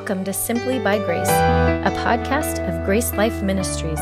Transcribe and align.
Welcome 0.00 0.24
to 0.24 0.32
Simply 0.32 0.78
by 0.78 0.96
Grace, 0.96 1.28
a 1.28 1.92
podcast 1.98 2.66
of 2.66 2.86
Grace 2.86 3.12
Life 3.12 3.42
Ministries 3.42 3.98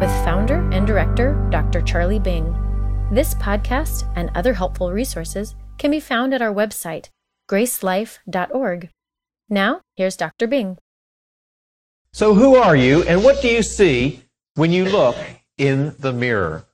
with 0.00 0.08
founder 0.24 0.66
and 0.72 0.86
director 0.86 1.34
Dr. 1.50 1.82
Charlie 1.82 2.18
Bing. 2.18 2.46
This 3.12 3.34
podcast 3.34 4.10
and 4.16 4.30
other 4.34 4.54
helpful 4.54 4.90
resources 4.90 5.54
can 5.76 5.90
be 5.90 6.00
found 6.00 6.32
at 6.32 6.40
our 6.40 6.52
website, 6.52 7.10
gracelife.org. 7.46 8.88
Now, 9.50 9.82
here's 9.96 10.16
Dr. 10.16 10.46
Bing. 10.46 10.78
So, 12.14 12.32
who 12.32 12.56
are 12.56 12.74
you 12.74 13.02
and 13.02 13.22
what 13.22 13.42
do 13.42 13.48
you 13.48 13.62
see 13.62 14.22
when 14.54 14.72
you 14.72 14.86
look 14.86 15.16
in 15.58 15.94
the 15.98 16.14
mirror? 16.14 16.64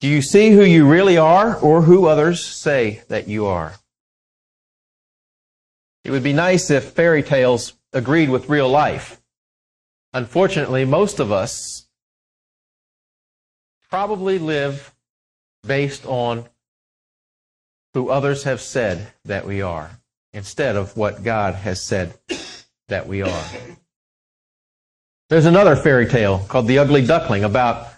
Do 0.00 0.08
you 0.08 0.22
see 0.22 0.52
who 0.52 0.64
you 0.64 0.88
really 0.88 1.18
are 1.18 1.54
or 1.58 1.82
who 1.82 2.06
others 2.06 2.46
say 2.46 3.02
that 3.08 3.28
you 3.28 3.44
are? 3.44 3.74
It 6.06 6.12
would 6.12 6.22
be 6.22 6.32
nice 6.32 6.70
if 6.70 6.92
fairy 6.92 7.24
tales 7.24 7.72
agreed 7.92 8.30
with 8.30 8.48
real 8.48 8.68
life. 8.68 9.20
Unfortunately, 10.12 10.84
most 10.84 11.18
of 11.18 11.32
us 11.32 11.88
probably 13.90 14.38
live 14.38 14.94
based 15.66 16.06
on 16.06 16.48
who 17.92 18.08
others 18.08 18.44
have 18.44 18.60
said 18.60 19.08
that 19.24 19.48
we 19.48 19.62
are 19.62 19.90
instead 20.32 20.76
of 20.76 20.96
what 20.96 21.24
God 21.24 21.56
has 21.56 21.82
said 21.82 22.14
that 22.86 23.08
we 23.08 23.22
are. 23.22 23.44
There's 25.28 25.46
another 25.46 25.74
fairy 25.74 26.06
tale 26.06 26.38
called 26.46 26.68
The 26.68 26.78
Ugly 26.78 27.04
Duckling 27.06 27.42
about 27.42 27.88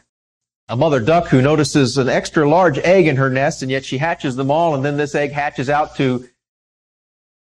a 0.67 0.77
mother 0.77 1.01
duck 1.01 1.27
who 1.29 1.43
notices 1.43 1.99
an 1.99 2.09
extra 2.09 2.49
large 2.49 2.79
egg 2.79 3.07
in 3.07 3.17
her 3.17 3.29
nest 3.29 3.61
and 3.61 3.71
yet 3.71 3.85
she 3.85 3.99
hatches 3.99 4.35
them 4.35 4.51
all 4.51 4.75
and 4.75 4.83
then 4.83 4.97
this 4.97 5.15
egg 5.15 5.33
hatches 5.33 5.69
out 5.69 5.95
to 5.97 6.27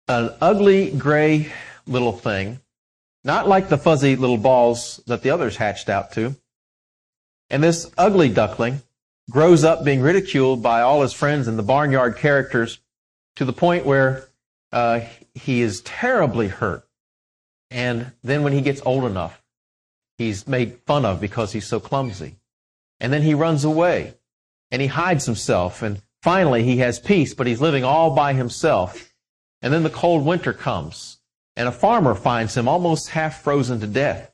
an 0.09 0.33
ugly 0.41 0.89
gray 0.89 1.51
little 1.85 2.11
thing, 2.11 2.59
not 3.23 3.47
like 3.47 3.69
the 3.69 3.77
fuzzy 3.77 4.15
little 4.15 4.37
balls 4.37 4.99
that 5.05 5.21
the 5.21 5.29
others 5.29 5.55
hatched 5.55 5.87
out 5.87 6.11
to. 6.13 6.35
And 7.51 7.63
this 7.63 7.89
ugly 7.95 8.29
duckling 8.29 8.81
grows 9.29 9.63
up 9.63 9.85
being 9.85 10.01
ridiculed 10.01 10.63
by 10.63 10.81
all 10.81 11.03
his 11.03 11.13
friends 11.13 11.47
and 11.47 11.59
the 11.59 11.63
barnyard 11.63 12.17
characters 12.17 12.79
to 13.35 13.45
the 13.45 13.53
point 13.53 13.85
where 13.85 14.27
uh, 14.71 15.01
he 15.35 15.61
is 15.61 15.81
terribly 15.81 16.47
hurt. 16.47 16.87
And 17.69 18.11
then 18.23 18.41
when 18.41 18.53
he 18.53 18.61
gets 18.61 18.81
old 18.83 19.05
enough, 19.05 19.43
he's 20.17 20.47
made 20.47 20.79
fun 20.87 21.05
of 21.05 21.21
because 21.21 21.51
he's 21.51 21.67
so 21.67 21.79
clumsy. 21.79 22.37
And 22.99 23.13
then 23.13 23.21
he 23.21 23.35
runs 23.35 23.63
away 23.63 24.15
and 24.71 24.81
he 24.81 24.87
hides 24.87 25.27
himself. 25.27 25.83
And 25.83 26.01
finally, 26.23 26.63
he 26.63 26.77
has 26.77 26.99
peace, 26.99 27.35
but 27.35 27.45
he's 27.45 27.61
living 27.61 27.83
all 27.83 28.15
by 28.15 28.33
himself 28.33 29.08
and 29.61 29.73
then 29.73 29.83
the 29.83 29.89
cold 29.89 30.25
winter 30.25 30.53
comes, 30.53 31.19
and 31.55 31.67
a 31.67 31.71
farmer 31.71 32.15
finds 32.15 32.55
him 32.55 32.67
almost 32.67 33.09
half 33.09 33.43
frozen 33.43 33.79
to 33.81 33.87
death, 33.87 34.31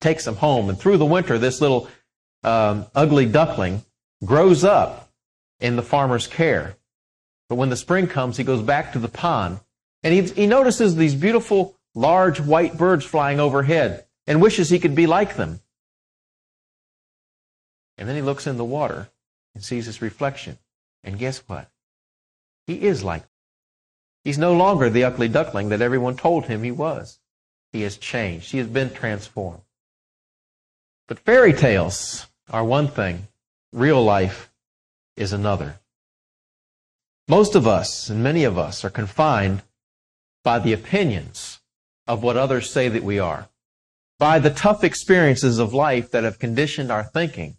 takes 0.00 0.26
him 0.26 0.36
home, 0.36 0.68
and 0.68 0.78
through 0.78 0.98
the 0.98 1.04
winter, 1.04 1.38
this 1.38 1.60
little 1.60 1.88
um, 2.42 2.86
ugly 2.94 3.26
duckling 3.26 3.82
grows 4.24 4.64
up 4.64 5.10
in 5.60 5.76
the 5.76 5.82
farmer's 5.82 6.26
care. 6.26 6.76
But 7.48 7.56
when 7.56 7.70
the 7.70 7.76
spring 7.76 8.06
comes, 8.06 8.36
he 8.36 8.44
goes 8.44 8.62
back 8.62 8.92
to 8.92 8.98
the 8.98 9.08
pond, 9.08 9.60
and 10.02 10.14
he, 10.14 10.22
he 10.22 10.46
notices 10.46 10.96
these 10.96 11.14
beautiful, 11.14 11.76
large 11.94 12.40
white 12.40 12.76
birds 12.76 13.04
flying 13.04 13.40
overhead 13.40 14.04
and 14.26 14.40
wishes 14.40 14.70
he 14.70 14.78
could 14.78 14.94
be 14.94 15.06
like 15.06 15.36
them. 15.36 15.60
And 17.98 18.08
then 18.08 18.16
he 18.16 18.22
looks 18.22 18.46
in 18.46 18.56
the 18.56 18.64
water 18.64 19.08
and 19.54 19.62
sees 19.62 19.86
his 19.86 20.00
reflection. 20.00 20.58
And 21.02 21.18
guess 21.18 21.38
what? 21.48 21.70
He 22.66 22.82
is 22.82 23.02
like 23.02 23.24
He's 24.24 24.38
no 24.38 24.52
longer 24.52 24.90
the 24.90 25.04
ugly 25.04 25.28
duckling 25.28 25.70
that 25.70 25.80
everyone 25.80 26.16
told 26.16 26.46
him 26.46 26.62
he 26.62 26.70
was. 26.70 27.18
He 27.72 27.82
has 27.82 27.96
changed. 27.96 28.52
He 28.52 28.58
has 28.58 28.66
been 28.66 28.90
transformed. 28.90 29.62
But 31.08 31.20
fairy 31.20 31.52
tales 31.52 32.26
are 32.50 32.64
one 32.64 32.88
thing. 32.88 33.28
Real 33.72 34.02
life 34.02 34.50
is 35.16 35.32
another. 35.32 35.80
Most 37.28 37.54
of 37.54 37.66
us, 37.66 38.10
and 38.10 38.22
many 38.22 38.44
of 38.44 38.58
us, 38.58 38.84
are 38.84 38.90
confined 38.90 39.62
by 40.42 40.58
the 40.58 40.72
opinions 40.72 41.60
of 42.06 42.22
what 42.22 42.36
others 42.36 42.70
say 42.70 42.88
that 42.88 43.04
we 43.04 43.18
are, 43.18 43.48
by 44.18 44.38
the 44.38 44.50
tough 44.50 44.82
experiences 44.82 45.58
of 45.58 45.72
life 45.72 46.10
that 46.10 46.24
have 46.24 46.38
conditioned 46.38 46.90
our 46.90 47.04
thinking 47.04 47.56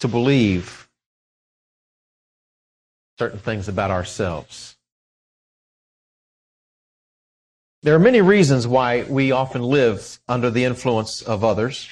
to 0.00 0.08
believe 0.08 0.88
certain 3.18 3.38
things 3.38 3.68
about 3.68 3.90
ourselves. 3.90 4.73
There 7.84 7.94
are 7.94 7.98
many 7.98 8.22
reasons 8.22 8.66
why 8.66 9.02
we 9.02 9.30
often 9.30 9.62
live 9.62 10.18
under 10.26 10.50
the 10.50 10.64
influence 10.64 11.20
of 11.20 11.44
others. 11.44 11.86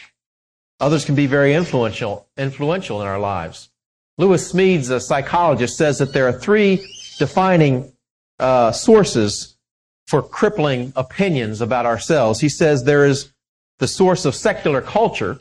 Others 0.81 1.05
can 1.05 1.15
be 1.15 1.27
very 1.27 1.53
influential, 1.53 2.27
influential 2.39 3.03
in 3.03 3.07
our 3.07 3.19
lives. 3.19 3.69
Lewis 4.17 4.51
Smedes, 4.51 4.91
a 4.91 4.99
psychologist, 4.99 5.77
says 5.77 5.99
that 5.99 6.15
there 6.15 6.27
are 6.27 6.33
three 6.33 6.91
defining 7.19 7.93
uh, 8.39 8.73
sources 8.73 9.59
for 10.07 10.23
crippling 10.23 10.95
opinions 10.97 11.61
about 11.61 11.85
ourselves. 11.85 12.41
He 12.41 12.49
says 12.49 12.85
there 12.85 13.05
is 13.05 13.31
the 13.79 13.87
source 13.87 14.25
of 14.25 14.35
secular 14.35 14.81
culture, 14.81 15.41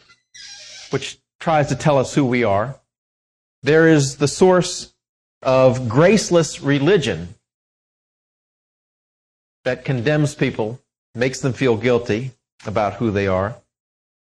which 0.90 1.17
tries 1.40 1.67
to 1.67 1.78
tell 1.78 1.97
us 1.97 2.13
who 2.13 2.25
we 2.25 2.44
are. 2.44 2.78
There 3.63 3.88
is 3.88 4.17
the 4.17 4.28
source 4.28 4.94
of 5.41 5.88
graceless 5.88 6.61
religion, 6.61 7.35
that 9.63 9.85
condemns 9.85 10.35
people, 10.35 10.79
makes 11.13 11.39
them 11.39 11.53
feel 11.53 11.77
guilty 11.77 12.31
about 12.66 12.95
who 12.95 13.11
they 13.11 13.27
are. 13.27 13.55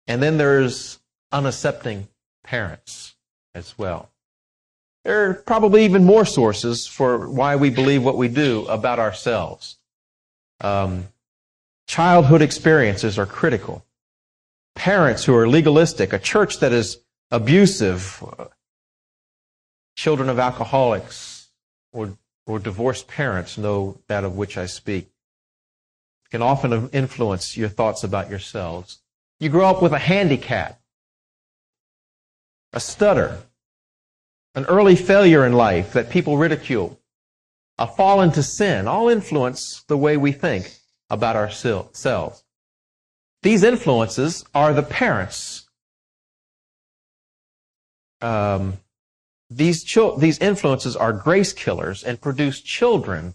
And 0.06 0.22
then 0.22 0.38
there's 0.38 0.98
unaccepting 1.32 2.08
parents 2.42 3.14
as 3.54 3.78
well. 3.78 4.10
There 5.04 5.30
are 5.30 5.34
probably 5.34 5.84
even 5.84 6.04
more 6.04 6.24
sources 6.24 6.86
for 6.86 7.28
why 7.28 7.56
we 7.56 7.70
believe 7.70 8.02
what 8.02 8.16
we 8.16 8.28
do 8.28 8.66
about 8.66 8.98
ourselves. 8.98 9.78
Um, 10.60 11.08
childhood 11.86 12.42
experiences 12.42 13.18
are 13.18 13.26
critical. 13.26 13.84
Parents 14.74 15.24
who 15.24 15.34
are 15.36 15.48
legalistic, 15.48 16.12
a 16.12 16.18
church 16.18 16.58
that 16.60 16.72
is 16.72 16.98
abusive, 17.30 18.22
children 19.96 20.28
of 20.28 20.38
alcoholics 20.38 21.50
or, 21.92 22.16
or 22.46 22.58
divorced 22.58 23.08
parents 23.08 23.56
know 23.56 23.98
that 24.08 24.24
of 24.24 24.36
which 24.36 24.58
I 24.58 24.66
speak 24.66 25.08
can 26.30 26.42
often 26.42 26.88
influence 26.90 27.56
your 27.56 27.68
thoughts 27.68 28.04
about 28.04 28.30
yourselves. 28.30 29.00
You 29.38 29.48
grow 29.48 29.66
up 29.66 29.82
with 29.82 29.92
a 29.92 29.98
handicap, 29.98 30.80
a 32.72 32.80
stutter, 32.80 33.42
an 34.54 34.64
early 34.66 34.96
failure 34.96 35.44
in 35.44 35.52
life 35.52 35.92
that 35.92 36.10
people 36.10 36.36
ridicule, 36.36 36.98
a 37.78 37.86
fall 37.86 38.20
into 38.20 38.42
sin, 38.42 38.86
all 38.86 39.08
influence 39.08 39.82
the 39.88 39.96
way 39.96 40.16
we 40.16 40.32
think 40.32 40.72
about 41.08 41.36
ourselves. 41.36 42.44
These 43.42 43.62
influences 43.64 44.44
are 44.54 44.74
the 44.74 44.82
parents. 44.82 45.68
Um, 48.20 48.74
these, 49.48 49.82
these 50.18 50.38
influences 50.38 50.94
are 50.94 51.12
grace 51.12 51.52
killers 51.52 52.04
and 52.04 52.20
produce 52.20 52.60
children 52.60 53.34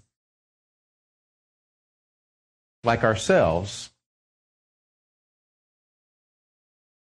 like 2.85 3.03
ourselves 3.03 3.91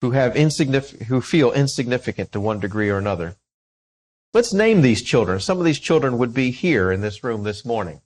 who 0.01 0.13
have 0.13 0.37
insignificant, 0.37 1.09
who 1.09 1.21
feel 1.21 1.53
insignificant 1.53 2.33
to 2.33 2.41
one 2.41 2.61
degree 2.61 2.89
or 2.89 2.99
another. 2.99 3.37
Let's 4.35 4.53
name 4.53 4.83
these 4.83 5.03
children. 5.03 5.41
Some 5.41 5.59
of 5.59 5.65
these 5.65 5.81
children 5.81 6.19
would 6.19 6.35
be 6.35 6.51
here 6.51 6.93
in 6.93 7.01
this 7.01 7.25
room 7.25 7.43
this 7.43 7.65
morning. 7.65 8.01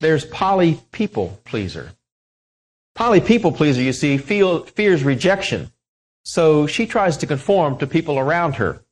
There's 0.00 0.24
Polly 0.24 0.80
People 0.92 1.40
Pleaser. 1.44 1.92
Polly 2.94 3.20
People 3.20 3.52
Pleaser, 3.52 3.82
you 3.82 3.92
see, 3.92 4.18
feel, 4.18 4.64
fears 4.64 5.02
rejection. 5.02 5.72
So 6.24 6.66
she 6.66 6.86
tries 6.86 7.16
to 7.18 7.26
conform 7.26 7.78
to 7.78 7.86
people 7.86 8.18
around 8.18 8.56
her 8.56 8.84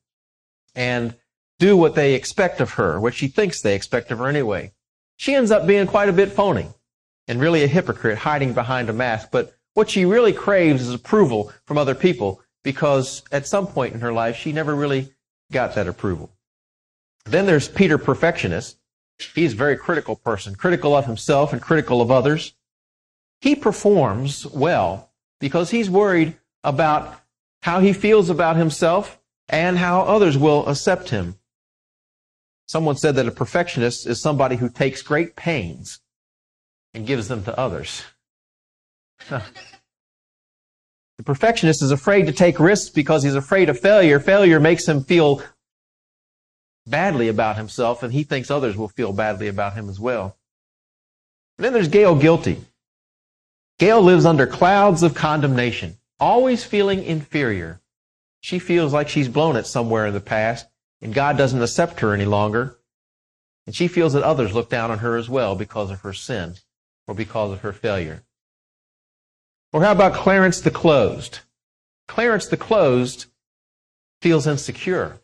and 0.75 1.15
do 1.59 1.77
what 1.77 1.95
they 1.95 2.13
expect 2.13 2.59
of 2.59 2.71
her, 2.71 2.99
what 2.99 3.13
she 3.13 3.27
thinks 3.27 3.61
they 3.61 3.75
expect 3.75 4.11
of 4.11 4.19
her 4.19 4.27
anyway. 4.27 4.73
She 5.17 5.35
ends 5.35 5.51
up 5.51 5.67
being 5.67 5.87
quite 5.87 6.09
a 6.09 6.13
bit 6.13 6.31
phony 6.31 6.67
and 7.31 7.39
really 7.39 7.63
a 7.63 7.67
hypocrite 7.67 8.17
hiding 8.17 8.51
behind 8.51 8.89
a 8.89 8.93
mask. 8.93 9.29
But 9.31 9.55
what 9.73 9.89
she 9.89 10.03
really 10.03 10.33
craves 10.33 10.81
is 10.81 10.93
approval 10.93 11.53
from 11.63 11.77
other 11.77 11.95
people 11.95 12.41
because 12.61 13.23
at 13.31 13.47
some 13.47 13.67
point 13.67 13.93
in 13.93 14.01
her 14.01 14.11
life, 14.11 14.35
she 14.35 14.51
never 14.51 14.75
really 14.75 15.13
got 15.49 15.73
that 15.75 15.87
approval. 15.87 16.29
Then 17.23 17.45
there's 17.45 17.69
Peter 17.69 17.97
Perfectionist. 17.97 18.77
He's 19.33 19.53
a 19.53 19.55
very 19.55 19.77
critical 19.77 20.17
person, 20.17 20.55
critical 20.55 20.93
of 20.93 21.05
himself 21.05 21.53
and 21.53 21.61
critical 21.61 22.01
of 22.01 22.11
others. 22.11 22.53
He 23.39 23.55
performs 23.55 24.45
well 24.47 25.09
because 25.39 25.69
he's 25.69 25.89
worried 25.89 26.35
about 26.65 27.17
how 27.63 27.79
he 27.79 27.93
feels 27.93 28.29
about 28.29 28.57
himself 28.57 29.21
and 29.47 29.77
how 29.77 30.01
others 30.01 30.37
will 30.37 30.67
accept 30.67 31.11
him. 31.11 31.37
Someone 32.67 32.97
said 32.97 33.15
that 33.15 33.27
a 33.27 33.31
perfectionist 33.31 34.05
is 34.05 34.19
somebody 34.19 34.57
who 34.57 34.67
takes 34.67 35.01
great 35.01 35.37
pains 35.37 36.00
and 36.93 37.07
gives 37.07 37.27
them 37.27 37.43
to 37.43 37.57
others. 37.57 38.03
The 41.21 41.25
perfectionist 41.25 41.83
is 41.83 41.91
afraid 41.91 42.25
to 42.25 42.31
take 42.31 42.59
risks 42.59 42.89
because 42.89 43.21
he's 43.21 43.35
afraid 43.35 43.69
of 43.69 43.79
failure. 43.79 44.19
Failure 44.19 44.59
makes 44.59 44.87
him 44.87 45.03
feel 45.03 45.43
badly 46.87 47.27
about 47.27 47.57
himself, 47.57 48.01
and 48.01 48.11
he 48.11 48.23
thinks 48.23 48.49
others 48.49 48.75
will 48.75 48.87
feel 48.87 49.13
badly 49.13 49.47
about 49.47 49.73
him 49.73 49.87
as 49.87 49.99
well. 49.99 50.35
And 51.59 51.65
then 51.65 51.73
there's 51.73 51.89
Gail 51.89 52.15
Guilty. 52.15 52.65
Gail 53.77 54.01
lives 54.01 54.25
under 54.25 54.47
clouds 54.47 55.03
of 55.03 55.13
condemnation, 55.13 55.97
always 56.19 56.63
feeling 56.63 57.03
inferior. 57.03 57.81
She 58.39 58.57
feels 58.57 58.91
like 58.91 59.07
she's 59.07 59.29
blown 59.29 59.55
it 59.55 59.67
somewhere 59.67 60.07
in 60.07 60.15
the 60.15 60.21
past, 60.21 60.65
and 61.01 61.13
God 61.13 61.37
doesn't 61.37 61.61
accept 61.61 61.99
her 61.99 62.15
any 62.15 62.25
longer. 62.25 62.79
And 63.67 63.75
she 63.75 63.87
feels 63.87 64.13
that 64.13 64.23
others 64.23 64.55
look 64.55 64.71
down 64.71 64.89
on 64.89 64.97
her 64.97 65.17
as 65.17 65.29
well 65.29 65.53
because 65.53 65.91
of 65.91 66.01
her 66.01 66.13
sin 66.13 66.55
or 67.11 67.13
because 67.13 67.51
of 67.51 67.59
her 67.59 67.73
failure. 67.73 68.23
Or 69.73 69.83
how 69.83 69.91
about 69.91 70.13
Clarence 70.13 70.61
the 70.61 70.71
Closed? 70.71 71.39
Clarence 72.07 72.47
the 72.47 72.55
Closed 72.55 73.25
feels 74.21 74.47
insecure. 74.47 75.19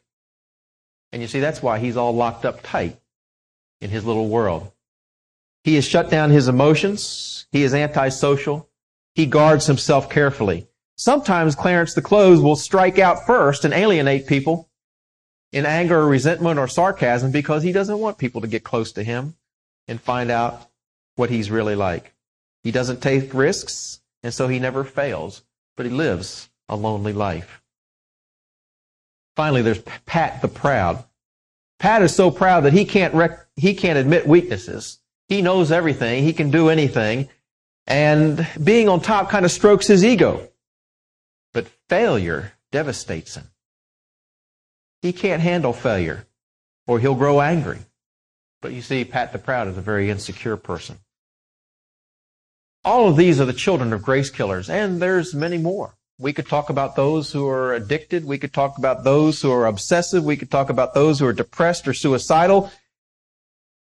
And 1.13 1.21
you 1.21 1.29
see, 1.29 1.39
that's 1.39 1.63
why 1.63 1.79
he's 1.79 1.95
all 1.95 2.13
locked 2.13 2.43
up 2.43 2.59
tight 2.61 2.99
in 3.79 3.89
his 3.89 4.03
little 4.03 4.27
world. 4.27 4.69
He 5.63 5.75
has 5.75 5.87
shut 5.87 6.09
down 6.09 6.29
his 6.29 6.49
emotions. 6.49 7.47
He 7.53 7.63
is 7.63 7.73
antisocial. 7.73 8.69
He 9.15 9.25
guards 9.25 9.65
himself 9.65 10.09
carefully. 10.09 10.67
Sometimes 10.97 11.55
Clarence 11.55 11.93
the 11.93 12.01
Closed 12.01 12.43
will 12.43 12.57
strike 12.57 12.99
out 12.99 13.25
first 13.25 13.63
and 13.63 13.73
alienate 13.73 14.27
people 14.27 14.69
in 15.53 15.65
anger 15.65 16.01
or 16.01 16.07
resentment 16.07 16.59
or 16.59 16.67
sarcasm 16.67 17.31
because 17.31 17.63
he 17.63 17.71
doesn't 17.71 17.99
want 17.99 18.17
people 18.17 18.41
to 18.41 18.47
get 18.47 18.65
close 18.65 18.91
to 18.91 19.03
him 19.03 19.37
and 19.87 20.01
find 20.01 20.29
out 20.29 20.69
what 21.17 21.29
he's 21.29 21.51
really 21.51 21.75
like. 21.75 22.13
He 22.63 22.71
doesn't 22.71 23.01
take 23.01 23.33
risks, 23.33 23.99
and 24.23 24.33
so 24.33 24.47
he 24.47 24.59
never 24.59 24.85
fails, 24.85 25.43
but 25.75 25.85
he 25.85 25.91
lives 25.91 26.49
a 26.69 26.75
lonely 26.75 27.13
life. 27.13 27.61
Finally, 29.35 29.61
there's 29.61 29.81
Pat 30.05 30.41
the 30.41 30.47
Proud. 30.47 31.03
Pat 31.79 32.01
is 32.01 32.15
so 32.15 32.31
proud 32.31 32.61
that 32.61 32.73
he 32.73 32.85
can't, 32.85 33.13
rec- 33.13 33.45
he 33.55 33.73
can't 33.75 33.99
admit 33.99 34.25
weaknesses. 34.25 34.99
He 35.27 35.41
knows 35.41 35.71
everything. 35.71 36.23
He 36.23 36.33
can 36.33 36.49
do 36.49 36.69
anything. 36.69 37.29
And 37.85 38.47
being 38.63 38.89
on 38.89 39.01
top 39.01 39.29
kind 39.29 39.45
of 39.45 39.51
strokes 39.51 39.87
his 39.87 40.03
ego. 40.03 40.49
But 41.53 41.67
failure 41.87 42.53
devastates 42.71 43.35
him. 43.35 43.49
He 45.01 45.13
can't 45.13 45.41
handle 45.41 45.73
failure 45.73 46.25
or 46.87 46.99
he'll 46.99 47.15
grow 47.15 47.41
angry. 47.41 47.79
But 48.61 48.73
you 48.73 48.81
see, 48.81 49.05
Pat 49.05 49.31
the 49.33 49.39
Proud 49.39 49.67
is 49.67 49.77
a 49.77 49.81
very 49.81 50.09
insecure 50.09 50.57
person. 50.57 50.97
All 52.87 53.09
of 53.09 53.17
these 53.17 53.41
are 53.41 53.45
the 53.45 53.51
children 53.51 53.91
of 53.91 54.01
grace 54.01 54.29
killers, 54.29 54.69
and 54.69 55.01
there's 55.01 55.35
many 55.35 55.57
more. 55.57 55.97
We 56.19 56.31
could 56.31 56.47
talk 56.47 56.69
about 56.69 56.95
those 56.95 57.33
who 57.33 57.45
are 57.45 57.73
addicted. 57.73 58.23
We 58.23 58.37
could 58.37 58.53
talk 58.53 58.77
about 58.77 59.03
those 59.03 59.41
who 59.41 59.51
are 59.51 59.65
obsessive. 59.65 60.23
We 60.23 60.37
could 60.37 60.49
talk 60.49 60.69
about 60.69 60.93
those 60.93 61.19
who 61.19 61.25
are 61.25 61.33
depressed 61.33 61.85
or 61.85 61.93
suicidal 61.93 62.71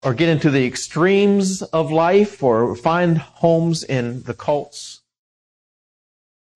or 0.03 0.13
get 0.13 0.27
into 0.27 0.49
the 0.49 0.65
extremes 0.65 1.61
of 1.61 1.89
life 1.89 2.43
or 2.43 2.75
find 2.75 3.17
homes 3.17 3.81
in 3.81 4.23
the 4.23 4.33
cults. 4.33 4.99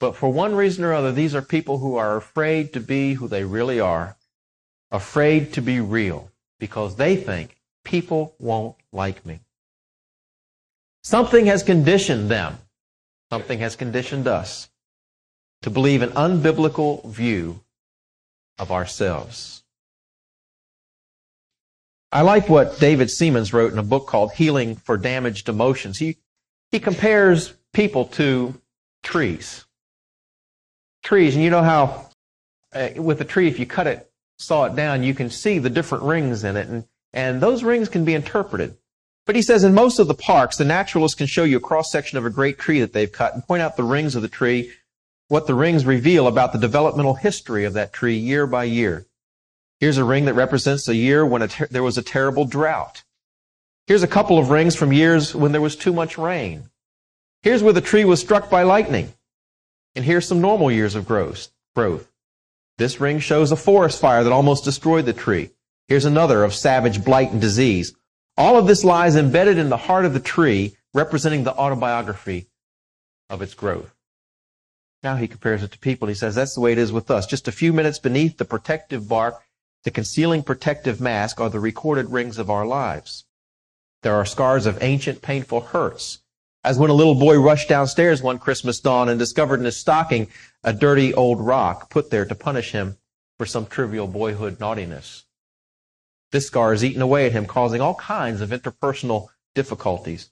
But 0.02 0.18
for 0.18 0.30
one 0.30 0.54
reason 0.54 0.84
or 0.84 0.92
other, 0.92 1.14
these 1.14 1.34
are 1.34 1.42
people 1.42 1.78
who 1.78 1.96
are 1.96 2.18
afraid 2.18 2.74
to 2.74 2.82
be 2.82 3.14
who 3.14 3.30
they 3.30 3.46
really 3.46 3.80
are, 3.80 4.18
afraid 4.92 5.54
to 5.54 5.62
be 5.62 5.80
real, 5.80 6.30
because 6.60 6.98
they 6.98 7.16
think 7.16 7.62
people 7.86 8.36
won't 8.40 8.76
like 8.92 9.26
me. 9.26 9.40
Something 11.04 11.48
has 11.48 11.64
conditioned 11.64 12.30
them. 12.30 12.58
Something 13.32 13.60
has 13.60 13.76
conditioned 13.76 14.28
us 14.28 14.70
to 15.62 15.70
believe 15.70 16.02
an 16.02 16.10
unbiblical 16.12 17.06
view 17.06 17.62
of 18.60 18.72
ourselves. 18.72 19.64
I 22.12 22.22
like 22.22 22.50
what 22.50 22.80
David 22.80 23.10
Seamands 23.10 23.54
wrote 23.54 23.72
in 23.72 23.80
a 23.80 23.84
book 23.84 24.06
called 24.06 24.34
Healing 24.34 24.76
for 24.76 24.98
Damaged 24.98 25.48
Emotions. 25.48 25.98
He, 25.98 26.18
he 26.72 26.80
compares 26.80 27.54
people 27.74 28.06
to 28.06 28.60
trees. 29.02 29.66
Trees, 31.04 31.36
and 31.36 31.44
you 31.44 31.50
know 31.50 31.64
how 31.64 32.10
uh, 32.74 32.90
with 32.98 33.22
a 33.22 33.26
tree, 33.26 33.48
if 33.48 33.60
you 33.60 33.66
cut 33.66 33.88
it, 33.88 34.12
saw 34.38 34.66
it 34.66 34.76
down, 34.76 35.04
you 35.04 35.14
can 35.14 35.30
see 35.30 35.58
the 35.58 35.70
different 35.70 36.04
rings 36.04 36.44
in 36.44 36.58
it, 36.58 36.68
and, 36.68 36.86
and 37.14 37.42
those 37.42 37.64
rings 37.64 37.90
can 37.90 38.04
be 38.04 38.14
interpreted. 38.14 38.78
But 39.32 39.38
he 39.38 39.42
says 39.42 39.64
in 39.64 39.74
most 39.74 39.98
of 39.98 40.10
the 40.10 40.14
parks, 40.14 40.58
the 40.58 40.66
naturalists 40.66 41.16
can 41.16 41.26
show 41.26 41.46
you 41.46 41.56
a 41.56 41.62
cross 41.62 41.90
section 41.90 42.18
of 42.18 42.26
a 42.26 42.30
great 42.30 42.60
tree 42.60 42.82
that 42.82 42.92
they've 42.92 43.10
cut 43.10 43.34
and 43.34 43.48
point 43.48 43.62
out 43.62 43.78
the 43.78 43.84
rings 43.86 44.14
of 44.14 44.22
the 44.22 44.28
tree 44.28 44.74
what 45.30 45.48
the 45.48 45.56
rings 45.56 45.86
reveal 45.86 46.28
about 46.28 46.52
the 46.52 46.60
developmental 46.60 47.14
history 47.14 47.64
of 47.64 47.72
that 47.72 47.94
tree 47.94 48.18
year 48.18 48.46
by 48.46 48.66
year. 48.66 49.06
Here's 49.80 49.98
a 49.98 50.04
ring 50.04 50.26
that 50.26 50.34
represents 50.34 50.86
a 50.90 50.96
year 50.98 51.26
when 51.26 51.42
a 51.44 51.48
ter- 51.48 51.68
there 51.68 51.82
was 51.82 51.98
a 51.98 52.02
terrible 52.02 52.44
drought. 52.44 53.06
Here's 53.88 54.04
a 54.04 54.08
couple 54.08 54.38
of 54.38 54.50
rings 54.50 54.76
from 54.76 54.92
years 54.92 55.34
when 55.34 55.54
there 55.54 55.62
was 55.62 55.78
too 55.78 55.94
much 55.94 56.18
rain. 56.18 56.70
Here's 57.42 57.64
where 57.64 57.72
the 57.72 57.80
tree 57.80 58.04
was 58.04 58.20
struck 58.20 58.50
by 58.50 58.64
lightning. 58.64 59.14
And 59.96 60.04
here's 60.04 60.28
some 60.28 60.42
normal 60.42 60.70
years 60.70 60.94
of 60.94 61.08
growth. 61.08 62.12
This 62.78 63.00
ring 63.00 63.20
shows 63.20 63.54
a 63.54 63.56
forest 63.56 64.02
fire 64.02 64.26
that 64.26 64.34
almost 64.34 64.66
destroyed 64.66 65.06
the 65.06 65.14
tree. 65.14 65.52
Here's 65.88 66.04
another 66.04 66.44
of 66.44 66.54
savage 66.54 67.06
blight 67.06 67.32
and 67.32 67.40
disease. 67.40 67.96
All 68.38 68.58
of 68.58 68.68
this 68.68 68.84
lies 68.84 69.16
embedded 69.16 69.58
in 69.58 69.70
the 69.70 69.78
heart 69.78 70.06
of 70.06 70.14
the 70.14 70.20
tree, 70.20 70.76
representing 70.94 71.44
the 71.44 71.56
autobiography 71.56 72.48
of 73.30 73.42
its 73.42 73.54
growth. 73.54 73.94
Now 75.04 75.16
he 75.16 75.28
compares 75.28 75.64
it 75.64 75.72
to 75.72 75.80
people. 75.80 76.08
He 76.08 76.14
says 76.14 76.36
that's 76.36 76.54
the 76.54 76.62
way 76.62 76.72
it 76.72 76.78
is 76.78 76.92
with 76.92 77.10
us. 77.10 77.26
Just 77.26 77.48
a 77.48 77.52
few 77.52 77.74
minutes 77.74 78.00
beneath 78.00 78.38
the 78.38 78.46
protective 78.46 79.08
bark, 79.08 79.42
the 79.84 79.92
concealing 79.92 80.44
protective 80.44 81.02
mask 81.02 81.42
are 81.42 81.50
the 81.50 81.60
recorded 81.60 82.12
rings 82.12 82.38
of 82.38 82.50
our 82.50 82.66
lives. 82.66 83.26
There 84.04 84.16
are 84.16 84.26
scars 84.26 84.66
of 84.66 84.82
ancient, 84.82 85.22
painful 85.22 85.62
hurts. 85.62 86.20
As 86.64 86.78
when 86.78 86.92
a 86.92 86.96
little 86.96 87.16
boy 87.16 87.40
rushed 87.40 87.70
downstairs 87.70 88.22
one 88.22 88.38
Christmas 88.38 88.80
dawn 88.80 89.10
and 89.10 89.18
discovered 89.18 89.60
in 89.60 89.66
his 89.66 89.78
stocking 89.78 90.28
a 90.64 90.74
dirty 90.74 91.14
old 91.14 91.42
rock 91.42 91.90
put 91.90 92.12
there 92.12 92.26
to 92.26 92.36
punish 92.36 92.72
him 92.72 92.98
for 93.38 93.48
some 93.48 93.66
trivial 93.66 94.08
boyhood 94.08 94.60
naughtiness. 94.60 95.26
This 96.32 96.48
scar 96.48 96.74
is 96.74 96.84
eaten 96.84 97.02
away 97.02 97.26
at 97.26 97.34
him, 97.34 97.46
causing 97.46 97.82
all 97.82 97.96
kinds 97.96 98.42
of 98.42 98.52
interpersonal 98.52 99.28
difficulties. 99.54 100.30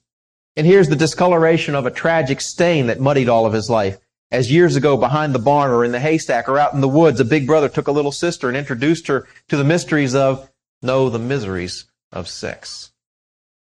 And 0.56 0.66
here's 0.66 0.88
the 0.88 0.96
discoloration 0.96 1.74
of 1.74 1.86
a 1.86 1.90
tragic 1.90 2.40
stain 2.40 2.86
that 2.86 3.00
muddied 3.00 3.28
all 3.28 3.46
of 3.46 3.52
his 3.52 3.70
life. 3.70 3.98
As 4.30 4.50
years 4.50 4.76
ago, 4.76 4.96
behind 4.96 5.34
the 5.34 5.38
barn 5.38 5.70
or 5.70 5.84
in 5.84 5.92
the 5.92 6.00
haystack 6.00 6.48
or 6.48 6.58
out 6.58 6.72
in 6.72 6.80
the 6.80 6.88
woods, 6.88 7.20
a 7.20 7.24
big 7.24 7.46
brother 7.46 7.68
took 7.68 7.88
a 7.88 7.92
little 7.92 8.12
sister 8.12 8.48
and 8.48 8.56
introduced 8.56 9.08
her 9.08 9.26
to 9.48 9.56
the 9.56 9.64
mysteries 9.64 10.14
of, 10.14 10.50
no, 10.82 11.10
the 11.10 11.18
miseries 11.18 11.86
of 12.12 12.28
sex. 12.28 12.92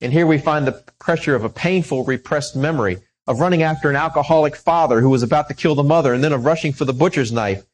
And 0.01 0.13
here 0.13 0.27
we 0.27 0.39
find 0.39 0.67
the 0.67 0.85
pressure 0.99 1.35
of 1.35 1.45
a 1.45 1.49
painful, 1.49 2.05
repressed 2.05 2.55
memory 2.55 2.99
of 3.27 3.41
running 3.41 3.63
after 3.63 3.91
an 3.91 3.97
alcoholic 3.97 4.57
father 4.57 5.01
who 5.01 5.11
was 5.11 5.23
about 5.23 5.49
to 5.49 5.55
kill 5.55 5.75
the 5.75 5.83
mother 5.83 6.15
and 6.15 6.23
then 6.23 6.33
of 6.33 6.45
rushing 6.45 6.73
for 6.73 6.85
the 6.85 6.93
butcher's 6.93 7.33
knife. 7.33 7.65